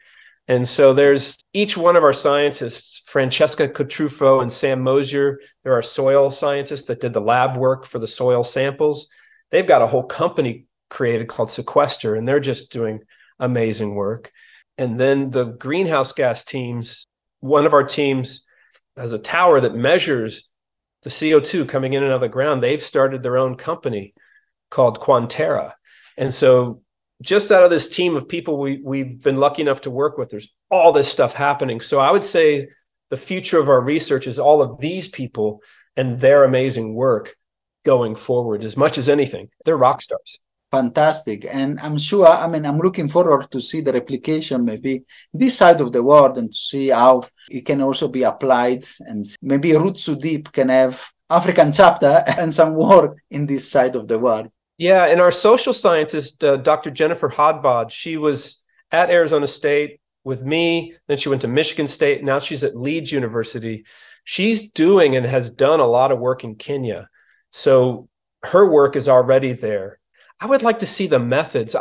And 0.49 0.69
so 0.69 0.93
there's 0.95 1.39
each 1.53 1.77
one 1.77 1.95
of 1.95 2.03
our 2.03 2.13
scientists, 2.13 3.03
Francesca 3.07 3.69
Cotrufo 3.69 4.43
and 4.43 4.53
Sam 4.53 4.83
Mosier, 4.83 5.39
there 5.63 5.73
are 5.73 5.77
our 5.77 5.83
soil 5.83 6.33
scientists 6.33 6.87
that 6.87 7.01
did 7.01 7.13
the 7.13 7.21
lab 7.21 7.57
work 7.57 7.87
for 7.87 8.01
the 8.01 8.09
soil 8.09 8.43
samples. 8.43 9.07
They've 9.53 9.67
got 9.67 9.83
a 9.83 9.87
whole 9.87 10.03
company 10.03 10.67
created 10.93 11.27
called 11.27 11.51
Sequester, 11.51 12.15
and 12.15 12.29
they're 12.29 12.39
just 12.39 12.71
doing 12.71 13.01
amazing 13.41 13.95
work. 13.95 14.31
And 14.77 15.01
then 15.01 15.31
the 15.31 15.45
greenhouse 15.45 16.13
gas 16.13 16.45
teams, 16.45 17.07
one 17.41 17.65
of 17.65 17.73
our 17.73 17.83
teams 17.83 18.43
has 18.97 19.13
a 19.13 19.19
tower 19.19 19.61
that 19.61 19.75
measures 19.75 20.49
the 21.03 21.11
CO2 21.11 21.67
coming 21.67 21.95
in 21.95 22.03
and 22.03 22.13
out 22.13 22.17
of 22.17 22.21
the 22.21 22.29
ground. 22.29 22.63
They've 22.63 22.83
started 22.83 23.23
their 23.23 23.39
own 23.39 23.57
company 23.57 24.13
called 24.71 25.01
Quanterra. 25.01 25.73
And 26.19 26.33
so 26.33 26.83
just 27.23 27.51
out 27.51 27.65
of 27.65 27.71
this 27.71 27.89
team 27.89 28.15
of 28.15 28.29
people 28.29 28.59
we 28.59 28.81
we've 28.85 29.23
been 29.23 29.39
lucky 29.39 29.63
enough 29.63 29.81
to 29.83 29.91
work 29.91 30.19
with, 30.19 30.29
there's 30.29 30.53
all 30.71 30.93
this 30.93 31.11
stuff 31.11 31.33
happening. 31.33 31.81
So 31.81 32.01
I 32.01 32.11
would 32.11 32.25
say 32.25 32.69
the 33.09 33.17
future 33.17 33.59
of 33.59 33.69
our 33.71 33.81
research 33.81 34.27
is 34.27 34.39
all 34.39 34.61
of 34.61 34.79
these 34.79 35.09
people 35.09 35.63
and 35.97 36.21
their 36.21 36.45
amazing 36.45 36.95
work 36.95 37.35
going 37.85 38.15
forward 38.15 38.63
as 38.63 38.77
much 38.77 38.99
as 38.99 39.09
anything. 39.09 39.49
They're 39.65 39.77
rock 39.77 40.03
stars. 40.03 40.39
Fantastic. 40.73 41.47
And 41.51 41.79
I'm 41.81 41.99
sure, 41.99 42.27
I 42.27 42.49
mean, 42.49 42.65
I'm 42.65 42.79
looking 42.79 43.07
forward 43.07 43.51
to 43.51 43.61
see 43.61 43.83
the 43.83 43.93
replication 43.93 44.65
maybe 44.65 45.05
this 45.35 45.59
side 45.59 45.83
of 45.83 45.93
the 45.93 46.03
world 46.03 46.39
and 46.39 46.51
to 46.51 46.59
see 46.59 46.89
how 46.89 47.25
it 47.51 47.67
can 47.67 47.83
also 47.83 48.09
be 48.09 48.23
applied. 48.23 48.85
And 49.01 49.27
maybe 49.43 49.77
Roots 49.77 50.05
So 50.05 50.15
Deep 50.15 50.51
can 50.51 50.71
have 50.71 50.99
African 51.29 51.73
chapter 51.73 52.25
and 52.27 52.55
some 52.55 52.75
work 52.75 53.19
in 53.31 53.45
this 53.45 53.71
side 53.71 53.97
of 53.97 54.09
the 54.09 54.19
world. 54.19 54.49
Yeah, 54.79 55.05
and 55.05 55.21
our 55.21 55.31
social 55.31 55.75
scientist, 55.75 56.43
uh, 56.43 56.57
Dr. 56.57 56.91
Jennifer 56.91 57.29
Hodbod, 57.29 57.91
she 57.91 58.17
was 58.17 58.63
at 58.91 59.11
Arizona 59.11 59.47
State 59.47 60.01
with 60.25 60.43
me. 60.43 60.95
Then 61.07 61.19
she 61.19 61.29
went 61.29 61.43
to 61.43 61.49
Michigan 61.49 61.87
State. 61.87 62.25
Now 62.25 62.39
she's 62.39 62.65
at 62.65 62.75
Leeds 62.75 63.13
University. 63.13 63.85
She's 64.25 64.71
doing 64.71 65.17
and 65.17 65.27
has 65.27 65.51
done 65.51 65.81
a 65.81 65.87
lot 65.87 66.13
of 66.13 66.19
work 66.19 66.45
in 66.45 66.55
Kenya. 66.55 67.11
So 67.51 68.09
her 68.43 68.69
work 68.69 68.97
is 68.97 69.07
already 69.07 69.53
there. 69.53 69.99
I 70.43 70.47
would 70.47 70.63
like 70.63 70.81
to 70.81 70.87
see 70.87 71.07
the 71.07 71.21
methods. 71.21 71.77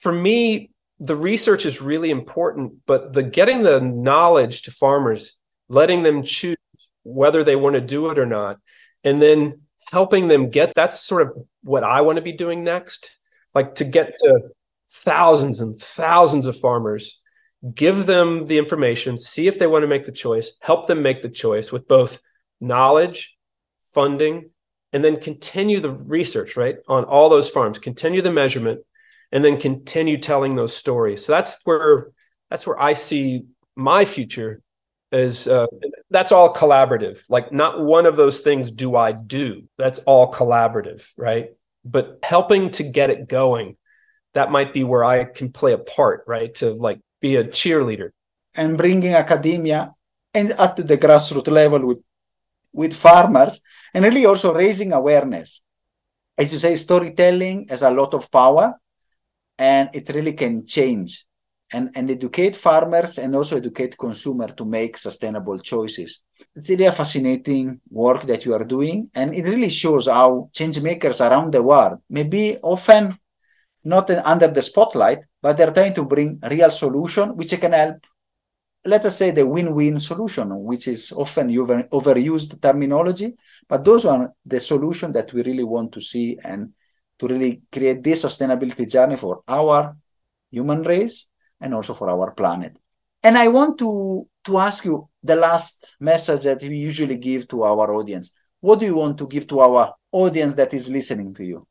For 0.00 0.12
me, 0.12 0.70
the 1.00 1.16
research 1.16 1.64
is 1.64 1.80
really 1.80 2.10
important, 2.10 2.74
but 2.84 3.14
the 3.14 3.22
getting 3.22 3.62
the 3.62 3.80
knowledge 3.80 4.62
to 4.62 4.70
farmers, 4.70 5.32
letting 5.70 6.02
them 6.02 6.22
choose 6.22 6.58
whether 7.04 7.42
they 7.42 7.56
want 7.56 7.72
to 7.74 7.80
do 7.80 8.10
it 8.10 8.18
or 8.18 8.26
not, 8.26 8.58
and 9.02 9.20
then 9.22 9.62
helping 9.90 10.28
them 10.28 10.50
get 10.50 10.74
that's 10.74 11.00
sort 11.00 11.22
of 11.22 11.32
what 11.62 11.84
I 11.84 12.02
want 12.02 12.16
to 12.16 12.22
be 12.22 12.32
doing 12.32 12.62
next. 12.62 13.10
Like 13.54 13.76
to 13.76 13.84
get 13.84 14.14
to 14.18 14.40
thousands 14.92 15.62
and 15.62 15.80
thousands 15.80 16.48
of 16.48 16.60
farmers, 16.60 17.18
give 17.74 18.04
them 18.04 18.46
the 18.46 18.58
information, 18.58 19.16
see 19.16 19.46
if 19.46 19.58
they 19.58 19.66
want 19.66 19.84
to 19.84 19.88
make 19.88 20.04
the 20.04 20.12
choice, 20.12 20.52
help 20.60 20.86
them 20.86 21.00
make 21.00 21.22
the 21.22 21.30
choice 21.30 21.72
with 21.72 21.88
both 21.88 22.18
knowledge, 22.60 23.34
funding, 23.94 24.50
and 24.96 25.04
then 25.04 25.20
continue 25.20 25.78
the 25.78 25.90
research, 25.90 26.56
right, 26.56 26.76
on 26.88 27.04
all 27.04 27.28
those 27.28 27.50
farms, 27.50 27.78
continue 27.78 28.22
the 28.22 28.32
measurement, 28.32 28.80
and 29.30 29.44
then 29.44 29.60
continue 29.60 30.16
telling 30.16 30.56
those 30.56 30.74
stories. 30.74 31.22
So 31.22 31.32
that's 31.32 31.58
where 31.64 32.12
that's 32.48 32.66
where 32.66 32.80
I 32.80 32.94
see 32.94 33.44
my 33.76 34.06
future 34.06 34.62
is 35.12 35.46
uh, 35.48 35.66
that's 36.08 36.32
all 36.32 36.54
collaborative. 36.54 37.18
Like 37.28 37.52
not 37.52 37.78
one 37.78 38.06
of 38.06 38.16
those 38.16 38.40
things 38.40 38.70
do 38.70 38.96
I 38.96 39.12
do. 39.12 39.64
That's 39.76 39.98
all 40.06 40.32
collaborative, 40.32 41.04
right? 41.18 41.50
But 41.84 42.20
helping 42.22 42.70
to 42.70 42.82
get 42.82 43.10
it 43.10 43.28
going, 43.28 43.76
that 44.32 44.50
might 44.50 44.72
be 44.72 44.82
where 44.82 45.04
I 45.04 45.24
can 45.24 45.52
play 45.52 45.74
a 45.74 45.78
part, 45.78 46.24
right? 46.26 46.54
To 46.56 46.70
like 46.72 47.00
be 47.20 47.36
a 47.36 47.44
cheerleader 47.44 48.12
and 48.54 48.78
bringing 48.78 49.12
academia 49.12 49.92
and 50.32 50.52
at 50.52 50.76
the 50.76 50.96
grassroots 50.96 51.48
level 51.48 51.84
with 51.86 51.98
with 52.76 52.94
farmers 52.94 53.60
and 53.94 54.04
really 54.04 54.26
also 54.26 54.52
raising 54.52 54.92
awareness. 54.92 55.62
As 56.36 56.52
you 56.52 56.58
say, 56.58 56.76
storytelling 56.76 57.66
has 57.70 57.82
a 57.82 57.90
lot 57.90 58.12
of 58.14 58.30
power 58.30 58.74
and 59.58 59.88
it 59.94 60.08
really 60.14 60.34
can 60.34 60.66
change 60.66 61.24
and, 61.72 61.90
and 61.94 62.10
educate 62.10 62.54
farmers 62.54 63.18
and 63.18 63.34
also 63.34 63.56
educate 63.56 63.98
consumer 63.98 64.48
to 64.48 64.64
make 64.64 64.98
sustainable 64.98 65.58
choices. 65.58 66.20
It's 66.54 66.68
really 66.68 66.84
a 66.84 66.92
fascinating 66.92 67.80
work 67.90 68.22
that 68.24 68.44
you 68.44 68.54
are 68.54 68.64
doing, 68.64 69.10
and 69.14 69.34
it 69.34 69.44
really 69.44 69.70
shows 69.70 70.06
how 70.06 70.50
change 70.52 70.80
makers 70.80 71.20
around 71.20 71.52
the 71.52 71.62
world, 71.62 71.98
maybe 72.08 72.58
often 72.62 73.18
not 73.84 74.10
under 74.10 74.48
the 74.48 74.62
spotlight, 74.62 75.20
but 75.42 75.56
they're 75.56 75.72
trying 75.72 75.94
to 75.94 76.04
bring 76.04 76.38
real 76.50 76.70
solution 76.70 77.36
which 77.36 77.58
can 77.60 77.72
help 77.72 77.98
let 78.86 79.04
us 79.04 79.16
say 79.16 79.30
the 79.30 79.46
win-win 79.46 79.98
solution, 79.98 80.48
which 80.64 80.88
is 80.88 81.12
often 81.12 81.56
over, 81.58 81.82
overused 81.92 82.60
terminology, 82.62 83.34
but 83.68 83.84
those 83.84 84.04
are 84.04 84.32
the 84.44 84.60
solution 84.60 85.12
that 85.12 85.32
we 85.32 85.42
really 85.42 85.64
want 85.64 85.92
to 85.92 86.00
see 86.00 86.38
and 86.42 86.72
to 87.18 87.26
really 87.26 87.62
create 87.72 88.02
this 88.02 88.24
sustainability 88.24 88.88
journey 88.88 89.16
for 89.16 89.42
our 89.48 89.96
human 90.50 90.82
race 90.82 91.26
and 91.60 91.74
also 91.74 91.94
for 91.94 92.10
our 92.10 92.30
planet. 92.32 92.76
And 93.22 93.36
I 93.36 93.48
want 93.48 93.78
to, 93.78 94.28
to 94.44 94.58
ask 94.58 94.84
you 94.84 95.08
the 95.22 95.36
last 95.36 95.96
message 95.98 96.44
that 96.44 96.62
we 96.62 96.76
usually 96.76 97.16
give 97.16 97.48
to 97.48 97.64
our 97.64 97.92
audience. 97.92 98.30
What 98.60 98.78
do 98.78 98.86
you 98.86 98.94
want 98.94 99.18
to 99.18 99.26
give 99.26 99.46
to 99.48 99.60
our 99.60 99.94
audience 100.12 100.54
that 100.54 100.72
is 100.74 100.88
listening 100.88 101.34
to 101.34 101.44
you? 101.44 101.66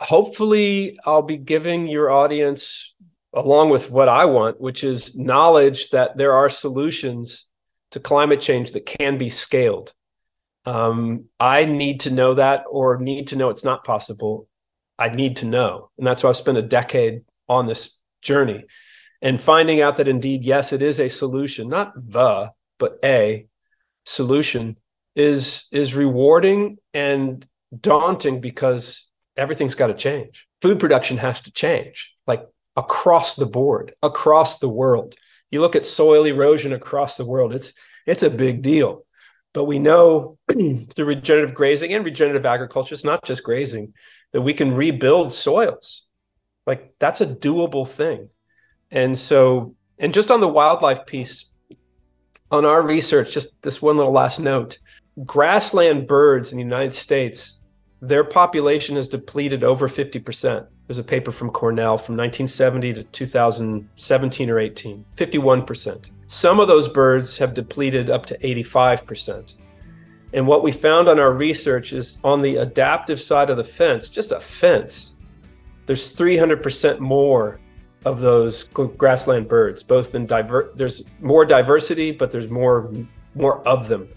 Hopefully, 0.00 0.98
I'll 1.04 1.22
be 1.22 1.36
giving 1.36 1.86
your 1.86 2.10
audience 2.10 2.94
along 3.36 3.68
with 3.70 3.90
what 3.90 4.08
I 4.08 4.24
want, 4.24 4.60
which 4.60 4.82
is 4.82 5.14
knowledge 5.14 5.90
that 5.90 6.16
there 6.16 6.32
are 6.32 6.48
solutions 6.48 7.44
to 7.90 8.00
climate 8.00 8.40
change 8.40 8.72
that 8.72 8.86
can 8.86 9.18
be 9.18 9.30
scaled. 9.30 9.92
Um, 10.64 11.26
I 11.38 11.66
need 11.66 12.00
to 12.00 12.10
know 12.10 12.34
that 12.34 12.64
or 12.68 12.98
need 12.98 13.28
to 13.28 13.36
know 13.36 13.50
it's 13.50 13.62
not 13.62 13.84
possible. 13.84 14.48
I 14.98 15.10
need 15.10 15.36
to 15.36 15.44
know. 15.44 15.90
And 15.98 16.06
that's 16.06 16.24
why 16.24 16.30
I've 16.30 16.36
spent 16.36 16.58
a 16.58 16.62
decade 16.62 17.20
on 17.48 17.66
this 17.66 17.96
journey 18.22 18.64
and 19.22 19.40
finding 19.40 19.80
out 19.82 19.98
that 19.98 20.08
indeed, 20.08 20.42
yes, 20.42 20.72
it 20.72 20.82
is 20.82 20.98
a 20.98 21.08
solution, 21.08 21.68
not 21.68 21.92
the, 21.94 22.50
but 22.78 22.98
a 23.04 23.46
solution 24.04 24.76
is 25.14 25.64
is 25.72 25.94
rewarding 25.94 26.76
and 26.92 27.46
daunting 27.80 28.40
because 28.40 29.06
everything's 29.36 29.74
got 29.74 29.88
to 29.88 29.94
change. 29.94 30.46
Food 30.62 30.80
production 30.80 31.18
has 31.18 31.40
to 31.42 31.52
change. 31.52 32.12
Like 32.26 32.46
across 32.76 33.34
the 33.34 33.46
board, 33.46 33.94
across 34.02 34.58
the 34.58 34.68
world. 34.68 35.14
You 35.50 35.60
look 35.60 35.76
at 35.76 35.86
soil 35.86 36.24
erosion 36.24 36.72
across 36.72 37.16
the 37.16 37.24
world, 37.24 37.54
it's 37.54 37.72
it's 38.06 38.22
a 38.22 38.30
big 38.30 38.62
deal. 38.62 39.04
But 39.52 39.64
we 39.64 39.78
know 39.78 40.38
through 40.50 41.04
regenerative 41.04 41.54
grazing 41.54 41.94
and 41.94 42.04
regenerative 42.04 42.46
agriculture, 42.46 42.94
it's 42.94 43.04
not 43.04 43.24
just 43.24 43.42
grazing, 43.42 43.94
that 44.32 44.42
we 44.42 44.52
can 44.54 44.74
rebuild 44.74 45.32
soils. 45.32 46.02
Like 46.66 46.92
that's 46.98 47.20
a 47.20 47.26
doable 47.26 47.88
thing. 47.88 48.28
And 48.90 49.18
so, 49.18 49.74
and 49.98 50.12
just 50.12 50.30
on 50.30 50.40
the 50.40 50.48
wildlife 50.48 51.06
piece, 51.06 51.46
on 52.50 52.64
our 52.64 52.82
research, 52.82 53.32
just 53.32 53.48
this 53.62 53.80
one 53.80 53.96
little 53.96 54.12
last 54.12 54.38
note 54.38 54.78
grassland 55.24 56.06
birds 56.06 56.52
in 56.52 56.58
the 56.58 56.62
United 56.62 56.92
States, 56.92 57.58
their 58.02 58.24
population 58.24 58.96
is 58.96 59.08
depleted 59.08 59.64
over 59.64 59.88
50%. 59.88 60.66
There's 60.86 60.98
a 60.98 61.04
paper 61.04 61.32
from 61.32 61.50
Cornell 61.50 61.98
from 61.98 62.16
1970 62.16 62.94
to 62.94 63.02
2017 63.04 64.50
or 64.50 64.58
18, 64.58 65.04
51%. 65.16 66.10
Some 66.28 66.60
of 66.60 66.68
those 66.68 66.88
birds 66.88 67.38
have 67.38 67.54
depleted 67.54 68.10
up 68.10 68.26
to 68.26 68.38
85%. 68.38 69.56
And 70.32 70.46
what 70.46 70.62
we 70.62 70.72
found 70.72 71.08
on 71.08 71.18
our 71.18 71.32
research 71.32 71.92
is 71.92 72.18
on 72.22 72.40
the 72.42 72.56
adaptive 72.56 73.20
side 73.20 73.50
of 73.50 73.56
the 73.56 73.64
fence, 73.64 74.08
just 74.08 74.32
a 74.32 74.40
fence, 74.40 75.14
there's 75.86 76.12
300% 76.12 76.98
more 76.98 77.60
of 78.04 78.20
those 78.20 78.64
grassland 78.64 79.48
birds, 79.48 79.82
both 79.82 80.14
in 80.14 80.26
diver 80.26 80.70
there's 80.76 81.02
more 81.20 81.44
diversity, 81.44 82.12
but 82.12 82.30
there's 82.30 82.50
more 82.50 82.92
more 83.34 83.66
of 83.66 83.88
them. 83.88 84.08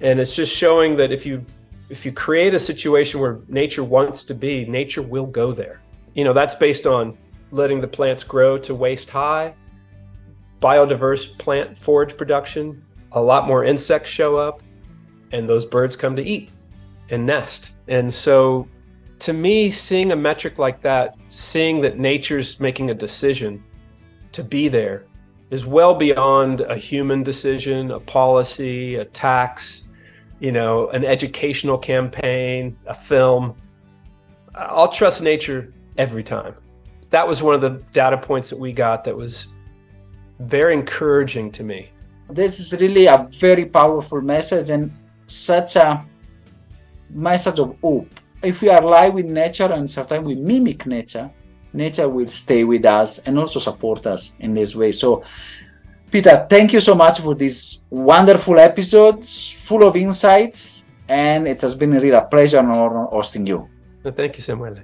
And 0.00 0.20
it's 0.20 0.34
just 0.34 0.54
showing 0.54 0.96
that 0.96 1.10
if 1.10 1.24
you 1.24 1.44
if 1.88 2.04
you 2.04 2.12
create 2.12 2.54
a 2.54 2.58
situation 2.58 3.20
where 3.20 3.40
nature 3.48 3.84
wants 3.84 4.24
to 4.24 4.34
be, 4.34 4.64
nature 4.66 5.02
will 5.02 5.26
go 5.26 5.52
there. 5.52 5.80
You 6.14 6.24
know, 6.24 6.32
that's 6.32 6.54
based 6.54 6.86
on 6.86 7.16
letting 7.50 7.80
the 7.80 7.88
plants 7.88 8.24
grow 8.24 8.58
to 8.58 8.74
waist 8.74 9.08
high, 9.08 9.54
biodiverse 10.60 11.38
plant 11.38 11.78
forage 11.78 12.16
production, 12.16 12.84
a 13.12 13.22
lot 13.22 13.46
more 13.46 13.64
insects 13.64 14.10
show 14.10 14.36
up, 14.36 14.62
and 15.32 15.48
those 15.48 15.64
birds 15.64 15.96
come 15.96 16.16
to 16.16 16.22
eat 16.22 16.50
and 17.10 17.24
nest. 17.24 17.70
And 17.86 18.12
so 18.12 18.68
to 19.20 19.32
me, 19.32 19.70
seeing 19.70 20.12
a 20.12 20.16
metric 20.16 20.58
like 20.58 20.80
that, 20.82 21.16
seeing 21.30 21.80
that 21.82 21.98
nature's 21.98 22.60
making 22.60 22.90
a 22.90 22.94
decision 22.94 23.62
to 24.32 24.44
be 24.44 24.68
there 24.68 25.04
is 25.50 25.64
well 25.64 25.94
beyond 25.94 26.60
a 26.60 26.76
human 26.76 27.22
decision, 27.22 27.90
a 27.90 28.00
policy, 28.00 28.96
a 28.96 29.04
tax. 29.06 29.82
You 30.40 30.52
know, 30.52 30.88
an 30.90 31.04
educational 31.04 31.78
campaign, 31.78 32.76
a 32.86 32.94
film. 32.94 33.54
I'll 34.54 34.92
trust 34.92 35.22
nature 35.22 35.72
every 35.96 36.22
time. 36.22 36.54
That 37.10 37.26
was 37.26 37.42
one 37.42 37.54
of 37.54 37.60
the 37.60 37.82
data 37.92 38.18
points 38.18 38.50
that 38.50 38.58
we 38.58 38.72
got 38.72 39.04
that 39.04 39.16
was 39.16 39.48
very 40.40 40.74
encouraging 40.74 41.50
to 41.52 41.62
me. 41.62 41.90
This 42.30 42.60
is 42.60 42.72
really 42.72 43.06
a 43.06 43.28
very 43.38 43.64
powerful 43.64 44.20
message 44.20 44.70
and 44.70 44.92
such 45.26 45.76
a 45.76 46.04
message 47.10 47.58
of 47.58 47.76
hope. 47.80 48.08
If 48.42 48.60
we 48.60 48.68
are 48.68 48.82
alive 48.82 49.14
with 49.14 49.26
nature 49.26 49.72
and 49.72 49.90
sometimes 49.90 50.26
we 50.26 50.34
mimic 50.34 50.86
nature, 50.86 51.30
nature 51.72 52.08
will 52.08 52.28
stay 52.28 52.64
with 52.64 52.84
us 52.84 53.18
and 53.18 53.38
also 53.38 53.58
support 53.58 54.06
us 54.06 54.32
in 54.40 54.54
this 54.54 54.74
way. 54.74 54.92
So, 54.92 55.24
Peter, 56.10 56.46
thank 56.48 56.72
you 56.72 56.80
so 56.80 56.94
much 56.94 57.20
for 57.20 57.34
this 57.34 57.78
wonderful 57.90 58.58
episode, 58.58 59.22
full 59.26 59.86
of 59.86 59.94
insights, 59.94 60.84
and 61.06 61.46
it 61.46 61.60
has 61.60 61.74
been 61.74 61.92
really 61.92 62.08
a 62.08 62.12
real 62.12 62.20
pleasure 62.22 62.58
and 62.58 62.70
honor 62.70 63.04
hosting 63.04 63.46
you. 63.46 63.68
Thank 64.16 64.38
you, 64.38 64.42
Samuel. 64.42 64.76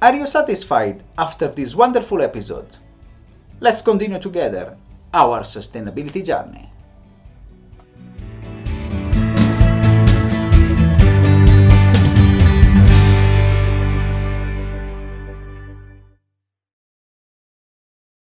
Are 0.00 0.14
you 0.14 0.26
satisfied 0.28 1.02
after 1.18 1.48
this 1.48 1.74
wonderful 1.74 2.22
episode? 2.22 2.68
Let's 3.58 3.82
continue 3.82 4.20
together 4.20 4.76
our 5.12 5.40
sustainability 5.40 6.24
journey. 6.24 6.67